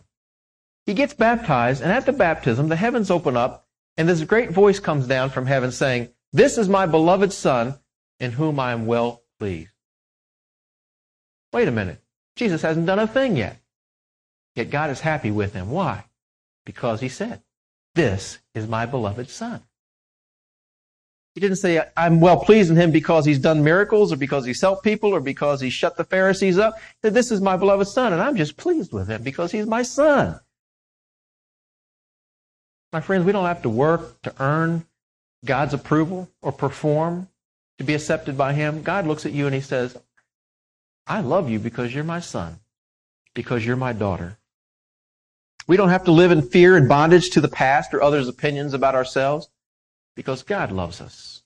He 0.85 0.93
gets 0.93 1.13
baptized, 1.13 1.81
and 1.81 1.91
at 1.91 2.05
the 2.05 2.13
baptism, 2.13 2.69
the 2.69 2.75
heavens 2.75 3.11
open 3.11 3.35
up, 3.35 3.67
and 3.97 4.07
this 4.07 4.23
great 4.23 4.51
voice 4.51 4.79
comes 4.79 5.07
down 5.07 5.29
from 5.29 5.45
heaven 5.45 5.71
saying, 5.71 6.09
This 6.31 6.57
is 6.57 6.69
my 6.69 6.85
beloved 6.85 7.33
Son, 7.33 7.79
in 8.19 8.31
whom 8.31 8.59
I 8.59 8.71
am 8.71 8.85
well 8.85 9.23
pleased. 9.39 9.71
Wait 11.51 11.67
a 11.67 11.71
minute. 11.71 12.01
Jesus 12.35 12.61
hasn't 12.61 12.85
done 12.85 12.99
a 12.99 13.07
thing 13.07 13.35
yet. 13.35 13.59
Yet 14.55 14.69
God 14.69 14.89
is 14.89 15.01
happy 15.01 15.31
with 15.31 15.53
him. 15.53 15.69
Why? 15.69 16.05
Because 16.65 17.01
he 17.01 17.09
said, 17.09 17.41
This 17.99 18.39
is 18.55 18.65
my 18.65 18.85
beloved 18.85 19.29
Son. 19.29 19.61
He 21.35 21.41
didn't 21.41 21.57
say, 21.57 21.83
I'm 21.97 22.21
well 22.21 22.39
pleased 22.39 22.71
in 22.71 22.77
him 22.77 22.91
because 22.91 23.25
he's 23.25 23.39
done 23.39 23.61
miracles 23.61 24.13
or 24.13 24.15
because 24.15 24.45
he's 24.45 24.61
helped 24.61 24.85
people 24.85 25.13
or 25.13 25.19
because 25.19 25.59
he 25.59 25.69
shut 25.69 25.97
the 25.97 26.05
Pharisees 26.05 26.57
up. 26.57 26.79
He 26.79 27.07
said, 27.07 27.13
This 27.13 27.29
is 27.29 27.41
my 27.41 27.57
beloved 27.57 27.89
Son, 27.89 28.13
and 28.13 28.21
I'm 28.21 28.37
just 28.37 28.55
pleased 28.55 28.93
with 28.93 29.09
him 29.09 29.21
because 29.21 29.51
he's 29.51 29.65
my 29.65 29.81
Son. 29.81 30.39
My 32.93 33.01
friends, 33.01 33.25
we 33.25 33.33
don't 33.33 33.43
have 33.43 33.63
to 33.63 33.69
work 33.69 34.21
to 34.21 34.33
earn 34.39 34.85
God's 35.43 35.73
approval 35.73 36.29
or 36.41 36.53
perform 36.53 37.27
to 37.79 37.83
be 37.83 37.95
accepted 37.95 38.37
by 38.37 38.53
Him. 38.53 38.81
God 38.81 39.07
looks 39.07 39.25
at 39.25 39.33
you 39.33 39.45
and 39.45 39.53
He 39.53 39.59
says, 39.59 39.97
I 41.05 41.19
love 41.19 41.49
you 41.49 41.59
because 41.59 41.93
you're 41.93 42.05
my 42.05 42.21
son, 42.21 42.61
because 43.33 43.65
you're 43.65 43.75
my 43.75 43.91
daughter. 43.91 44.38
We 45.69 45.77
don't 45.77 45.89
have 45.89 46.05
to 46.05 46.11
live 46.11 46.31
in 46.31 46.41
fear 46.41 46.75
and 46.75 46.89
bondage 46.89 47.29
to 47.29 47.41
the 47.41 47.47
past 47.47 47.93
or 47.93 48.01
others' 48.01 48.27
opinions 48.27 48.73
about 48.73 48.95
ourselves 48.95 49.49
because 50.15 50.41
God 50.41 50.71
loves 50.71 50.99
us. 50.99 51.43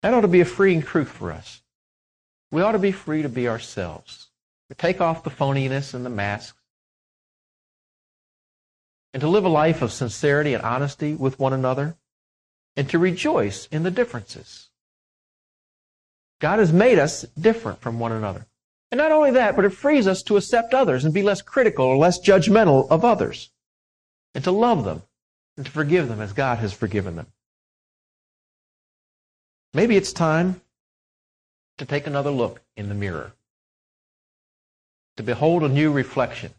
That 0.00 0.14
ought 0.14 0.22
to 0.22 0.28
be 0.28 0.40
a 0.40 0.46
freeing 0.46 0.80
truth 0.80 1.10
for 1.10 1.30
us. 1.30 1.60
We 2.50 2.62
ought 2.62 2.72
to 2.72 2.78
be 2.78 2.92
free 2.92 3.20
to 3.20 3.28
be 3.28 3.46
ourselves. 3.46 4.28
To 4.70 4.74
take 4.74 5.02
off 5.02 5.22
the 5.22 5.28
phoniness 5.28 5.92
and 5.92 6.02
the 6.02 6.08
masks 6.08 6.58
and 9.12 9.20
to 9.20 9.28
live 9.28 9.44
a 9.44 9.50
life 9.50 9.82
of 9.82 9.92
sincerity 9.92 10.54
and 10.54 10.62
honesty 10.62 11.14
with 11.14 11.38
one 11.38 11.52
another, 11.52 11.98
and 12.74 12.88
to 12.88 12.98
rejoice 12.98 13.66
in 13.70 13.82
the 13.82 13.90
differences. 13.90 14.70
God 16.38 16.58
has 16.58 16.72
made 16.72 16.98
us 16.98 17.22
different 17.38 17.82
from 17.82 17.98
one 17.98 18.12
another. 18.12 18.46
And 18.90 18.98
not 18.98 19.12
only 19.12 19.32
that, 19.32 19.56
but 19.56 19.64
it 19.64 19.70
frees 19.70 20.06
us 20.06 20.22
to 20.24 20.36
accept 20.36 20.72
others 20.72 21.04
and 21.04 21.12
be 21.12 21.22
less 21.22 21.42
critical 21.42 21.84
or 21.86 21.96
less 21.96 22.20
judgmental 22.20 22.88
of 22.88 23.04
others, 23.04 23.50
and 24.34 24.44
to 24.44 24.50
love 24.50 24.84
them 24.84 25.02
and 25.56 25.66
to 25.66 25.72
forgive 25.72 26.08
them 26.08 26.20
as 26.20 26.32
God 26.32 26.58
has 26.58 26.72
forgiven 26.72 27.16
them. 27.16 27.26
Maybe 29.74 29.96
it's 29.96 30.12
time 30.12 30.60
to 31.78 31.84
take 31.84 32.06
another 32.06 32.30
look 32.30 32.62
in 32.76 32.88
the 32.88 32.94
mirror, 32.94 33.32
to 35.16 35.22
behold 35.22 35.62
a 35.62 35.68
new 35.68 35.90
reflection, 35.90 36.54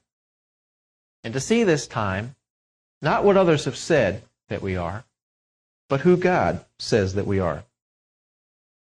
and 1.23 1.33
to 1.33 1.39
see 1.39 1.63
this 1.63 1.87
time 1.87 2.35
not 3.01 3.23
what 3.23 3.37
others 3.37 3.65
have 3.65 3.77
said 3.77 4.23
that 4.49 4.61
we 4.61 4.75
are, 4.75 5.05
but 5.89 6.01
who 6.01 6.17
God 6.17 6.65
says 6.77 7.13
that 7.15 7.27
we 7.27 7.39
are. 7.39 7.63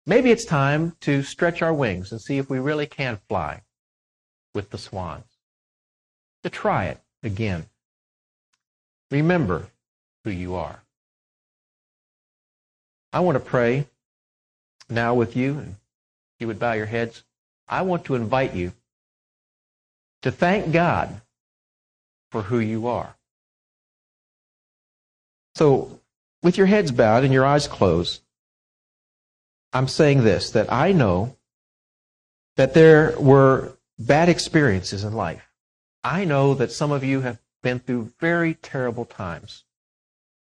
Maybe 0.06 0.30
it's 0.30 0.44
time 0.44 0.96
to 1.00 1.22
stretch 1.22 1.62
our 1.62 1.72
wings 1.72 2.12
and 2.12 2.20
see 2.20 2.38
if 2.38 2.50
we 2.50 2.58
really 2.58 2.86
can 2.86 3.18
fly 3.28 3.62
with 4.54 4.70
the 4.70 4.78
swans. 4.78 5.24
To 6.42 6.50
try 6.50 6.86
it 6.86 7.00
again. 7.22 7.66
Remember 9.10 9.68
who 10.24 10.30
you 10.30 10.54
are. 10.54 10.80
I 13.12 13.20
want 13.20 13.36
to 13.36 13.40
pray 13.40 13.86
now 14.90 15.14
with 15.14 15.36
you, 15.36 15.58
and 15.58 15.76
you 16.38 16.48
would 16.48 16.58
bow 16.58 16.72
your 16.72 16.86
heads. 16.86 17.22
I 17.68 17.82
want 17.82 18.04
to 18.06 18.14
invite 18.14 18.54
you 18.54 18.72
to 20.22 20.30
thank 20.30 20.72
God 20.72 21.20
for 22.30 22.42
who 22.42 22.58
you 22.58 22.88
are. 22.88 23.14
So, 25.54 26.00
with 26.42 26.58
your 26.58 26.66
heads 26.66 26.90
bowed 26.90 27.24
and 27.24 27.32
your 27.32 27.46
eyes 27.46 27.68
closed, 27.68 28.20
I'm 29.74 29.88
saying 29.88 30.24
this 30.24 30.50
that 30.50 30.72
I 30.72 30.92
know 30.92 31.36
that 32.56 32.74
there 32.74 33.14
were 33.18 33.76
bad 33.98 34.28
experiences 34.28 35.04
in 35.04 35.12
life. 35.12 35.46
I 36.02 36.24
know 36.24 36.54
that 36.54 36.72
some 36.72 36.92
of 36.92 37.04
you 37.04 37.22
have 37.22 37.38
been 37.62 37.80
through 37.80 38.12
very 38.20 38.54
terrible 38.54 39.04
times. 39.04 39.64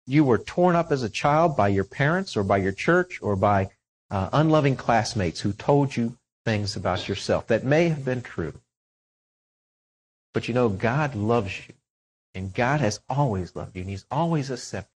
You 0.08 0.24
were 0.24 0.38
torn 0.38 0.76
up 0.76 0.92
as 0.92 1.04
a 1.04 1.10
child 1.10 1.56
by 1.56 1.68
your 1.68 1.84
parents 1.84 2.38
or 2.38 2.44
by 2.44 2.58
your 2.58 2.72
church 2.72 3.20
or 3.22 3.36
by 3.36 3.70
uh, 4.10 4.30
unloving 4.34 4.76
classmates 4.76 5.42
who 5.42 5.54
told 5.54 5.96
you 5.96 6.18
things 6.46 6.76
about 6.76 7.08
yourself 7.08 7.48
that 7.48 7.64
may 7.64 7.90
have 7.90 8.06
been 8.06 8.22
true. 8.22 8.54
But 10.34 10.48
you 10.48 10.54
know, 10.54 10.70
God 10.70 11.14
loves 11.14 11.68
you. 11.68 11.76
And 12.36 12.54
God 12.54 12.80
has 12.80 13.00
always 13.10 13.56
loved 13.56 13.76
you, 13.76 13.82
and 13.82 13.90
He's 13.90 14.06
always 14.12 14.52
accepted. 14.52 14.92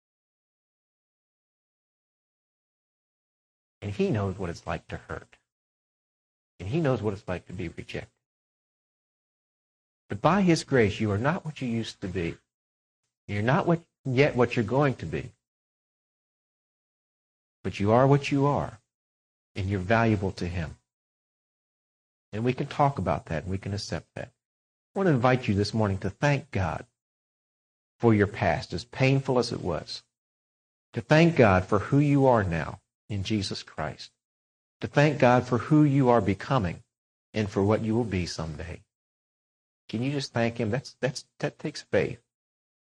And 3.84 3.92
He 3.92 4.10
knows 4.10 4.40
what 4.40 4.50
it's 4.50 4.66
like 4.66 4.88
to 4.88 4.98
hurt. 5.10 5.36
And 6.58 6.70
He 6.70 6.80
knows 6.80 7.02
what 7.02 7.14
it's 7.14 7.28
like 7.28 7.48
to 7.48 7.54
be 7.54 7.68
rejected. 7.68 8.08
But 10.08 10.22
by 10.22 10.42
His 10.42 10.64
grace, 10.64 11.02
you 11.02 11.12
are 11.12 11.18
not 11.18 11.44
what 11.44 11.62
you 11.62 11.68
used 11.68 12.00
to 12.00 12.08
be. 12.08 12.38
You're 13.28 13.42
not 13.42 13.68
what, 13.68 13.82
yet 14.06 14.38
what 14.38 14.56
you're 14.56 14.64
going 14.64 14.96
to 14.96 15.06
be. 15.06 15.32
But 17.62 17.82
you 17.82 17.92
are 17.92 18.08
what 18.08 18.32
you 18.32 18.46
are, 18.46 18.80
and 19.54 19.70
you're 19.70 19.82
valuable 19.82 20.32
to 20.32 20.48
Him. 20.48 20.78
And 22.32 22.46
we 22.46 22.54
can 22.54 22.68
talk 22.68 22.98
about 22.98 23.26
that, 23.26 23.44
and 23.44 23.52
we 23.52 23.58
can 23.58 23.74
accept 23.74 24.08
that. 24.16 24.32
I 24.96 25.00
want 25.00 25.08
to 25.08 25.14
invite 25.14 25.50
you 25.50 25.56
this 25.56 25.74
morning 25.74 25.98
to 26.00 26.10
thank 26.10 26.52
God 26.52 26.86
for 28.00 28.14
your 28.14 28.28
past, 28.28 28.72
as 28.72 28.86
painful 28.86 29.40
as 29.40 29.52
it 29.52 29.62
was. 29.62 30.04
To 30.94 31.02
thank 31.02 31.36
God 31.36 31.66
for 31.66 31.80
who 31.80 32.00
you 32.00 32.28
are 32.28 32.46
now 32.46 32.80
in 33.14 33.24
Jesus 33.24 33.64
Christ. 33.64 34.12
To 34.82 34.88
thank 34.88 35.20
God 35.20 35.48
for 35.48 35.58
who 35.58 35.84
you 35.84 36.10
are 36.10 36.22
becoming 36.22 36.84
and 37.34 37.50
for 37.50 37.64
what 37.64 37.82
you 37.82 37.96
will 37.96 38.04
be 38.04 38.26
someday. 38.26 38.82
Can 39.88 40.04
you 40.04 40.12
just 40.12 40.34
thank 40.34 40.58
Him? 40.58 40.70
That's, 40.72 40.96
that's, 41.00 41.26
that 41.40 41.60
takes 41.60 41.84
faith. 41.84 42.20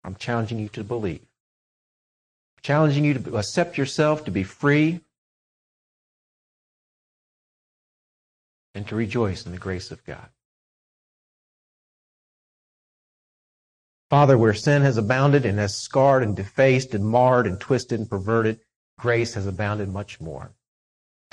I'm 0.04 0.16
challenging 0.16 0.60
you 0.60 0.70
to 0.70 0.84
believe. 0.84 1.22
I'm 1.22 2.62
challenging 2.64 3.06
you 3.06 3.14
to 3.14 3.38
accept 3.38 3.78
yourself, 3.78 4.26
to 4.26 4.32
be 4.32 4.44
free, 4.44 5.00
and 8.76 8.88
to 8.88 8.96
rejoice 8.96 9.46
in 9.46 9.52
the 9.52 9.58
grace 9.58 9.92
of 9.92 10.04
God. 10.04 10.28
Father, 14.10 14.38
where 14.38 14.54
sin 14.54 14.82
has 14.82 14.98
abounded 14.98 15.46
and 15.46 15.58
has 15.58 15.76
scarred 15.76 16.22
and 16.22 16.36
defaced 16.36 16.94
and 16.94 17.06
marred 17.06 17.48
and 17.48 17.60
twisted 17.60 18.00
and 18.00 18.10
perverted, 18.10 18.60
grace 18.98 19.34
has 19.34 19.48
abounded 19.48 19.90
much 19.90 20.22
more. 20.22 20.52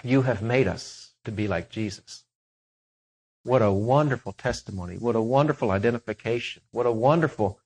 You 0.03 0.23
have 0.23 0.43
made 0.43 0.67
us 0.67 1.13
to 1.25 1.33
be 1.33 1.47
like 1.49 1.71
Jesus. 1.71 2.25
What 3.43 3.63
a 3.63 3.73
wonderful 3.73 4.33
testimony. 4.33 4.97
What 4.97 5.17
a 5.17 5.21
wonderful 5.21 5.71
identification. 5.71 6.63
What 6.73 6.87
a 6.87 6.93
wonderful 6.93 7.59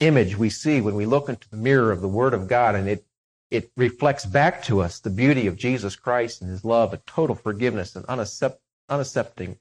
image 0.00 0.36
we 0.36 0.50
see 0.50 0.80
when 0.80 0.94
we 0.94 1.06
look 1.06 1.28
into 1.28 1.48
the 1.48 1.56
mirror 1.56 1.90
of 1.90 2.00
the 2.00 2.08
Word 2.08 2.34
of 2.34 2.48
God 2.48 2.74
and 2.74 2.88
it, 2.88 3.04
it 3.50 3.70
reflects 3.76 4.26
back 4.26 4.62
to 4.64 4.80
us 4.80 5.00
the 5.00 5.10
beauty 5.10 5.46
of 5.46 5.56
Jesus 5.56 5.96
Christ 5.96 6.40
and 6.40 6.50
His 6.50 6.64
love, 6.64 6.92
a 6.92 6.98
total 6.98 7.34
forgiveness 7.34 7.96
and 7.96 8.04
unaccept, 8.06 8.58
unaccepting, 8.88 9.58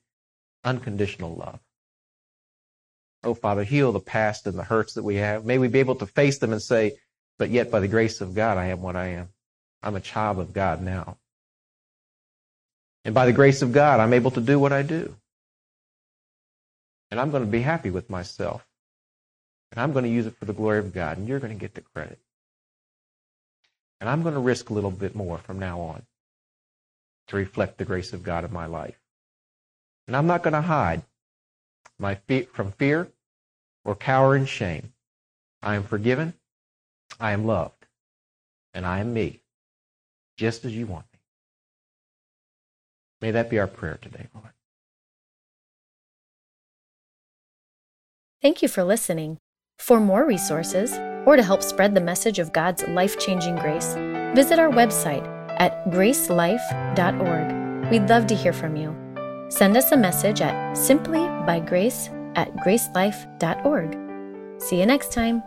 unconditional 0.64 1.36
love. 1.36 1.60
Oh, 3.24 3.34
Father, 3.34 3.64
heal 3.64 3.92
the 3.92 4.00
past 4.00 4.46
and 4.46 4.58
the 4.58 4.64
hurts 4.64 4.94
that 4.94 5.04
we 5.04 5.16
have. 5.16 5.46
May 5.46 5.58
we 5.58 5.68
be 5.68 5.80
able 5.80 5.96
to 5.96 6.06
face 6.06 6.38
them 6.38 6.52
and 6.52 6.62
say, 6.62 6.98
but 7.40 7.50
yet 7.50 7.72
by 7.72 7.80
the 7.80 7.88
grace 7.88 8.22
of 8.22 8.36
God, 8.36 8.58
I 8.58 8.68
am 8.68 8.82
what 8.82 8.96
I 8.96 9.08
am. 9.08 9.30
I'm 9.86 9.96
a 9.96 10.02
child 10.02 10.40
of 10.40 10.52
God 10.52 10.82
now. 10.82 11.18
And 13.06 13.14
by 13.14 13.28
the 13.28 13.34
grace 13.34 13.62
of 13.62 13.72
God, 13.72 14.00
I'm 14.00 14.14
able 14.14 14.32
to 14.32 14.42
do 14.42 14.60
what 14.60 14.74
I 14.74 14.82
do. 14.82 15.16
And 17.12 17.20
I'm 17.20 17.30
going 17.30 17.46
to 17.46 17.52
be 17.52 17.62
happy 17.62 17.92
with 17.92 18.10
myself. 18.10 18.66
And 19.72 19.80
I'm 19.80 19.94
going 19.94 20.06
to 20.06 20.12
use 20.12 20.26
it 20.26 20.38
for 20.38 20.46
the 20.46 20.54
glory 20.54 20.80
of 20.80 20.92
God. 20.92 21.20
And 21.20 21.28
you're 21.28 21.40
going 21.40 21.54
to 21.54 21.60
get 21.60 21.76
the 21.76 21.82
credit. 21.82 22.18
And 24.02 24.10
I'm 24.10 24.24
going 24.24 24.34
to 24.34 24.40
risk 24.40 24.72
a 24.72 24.74
little 24.74 24.90
bit 24.90 25.16
more 25.16 25.38
from 25.38 25.60
now 25.60 25.80
on 25.82 26.02
to 27.28 27.36
reflect 27.36 27.78
the 27.78 27.86
grace 27.86 28.12
of 28.12 28.24
God 28.24 28.44
in 28.44 28.52
my 28.52 28.66
life. 28.66 29.00
And 30.08 30.16
I'm 30.16 30.28
not 30.28 30.42
going 30.42 30.54
to 30.54 30.62
hide 30.62 31.04
my 32.00 32.16
feet 32.16 32.52
from 32.52 32.72
fear 32.72 33.08
or 33.84 33.96
cower 33.96 34.36
in 34.36 34.48
shame. 34.48 34.94
I 35.62 35.76
am 35.76 35.84
forgiven, 35.84 36.34
I 37.20 37.32
am 37.32 37.46
loved, 37.46 37.86
and 38.74 38.86
I 38.86 39.00
am 39.00 39.14
me, 39.14 39.42
just 40.38 40.66
as 40.66 40.76
you 40.76 40.86
want 40.86 41.06
me. 41.14 41.20
May 43.22 43.32
that 43.32 43.50
be 43.50 43.60
our 43.60 43.68
prayer 43.68 43.98
today, 44.02 44.28
Lord. 44.34 44.50
Thank 48.42 48.62
you 48.62 48.68
for 48.68 48.84
listening. 48.84 49.38
For 49.80 50.00
more 50.00 50.26
resources, 50.26 50.94
or 51.26 51.36
to 51.36 51.44
help 51.44 51.64
spread 51.64 51.96
the 51.96 52.02
message 52.02 52.40
of 52.40 52.54
God's 52.54 52.88
life 52.88 53.20
changing 53.20 53.56
grace, 53.56 53.96
visit 54.36 54.60
our 54.60 54.70
website 54.70 55.26
at 55.60 55.86
gracelife.org. 55.86 57.92
We'd 57.92 58.10
love 58.10 58.28
to 58.28 58.36
hear 58.36 58.54
from 58.54 58.76
you. 58.76 58.96
Send 59.50 59.78
us 59.78 59.92
a 59.92 59.98
message 59.98 60.42
at 60.42 60.76
simplybygrace 60.76 62.10
at 62.36 62.56
gracelife.org. 62.58 64.62
See 64.62 64.80
you 64.80 64.86
next 64.86 65.12
time. 65.12 65.44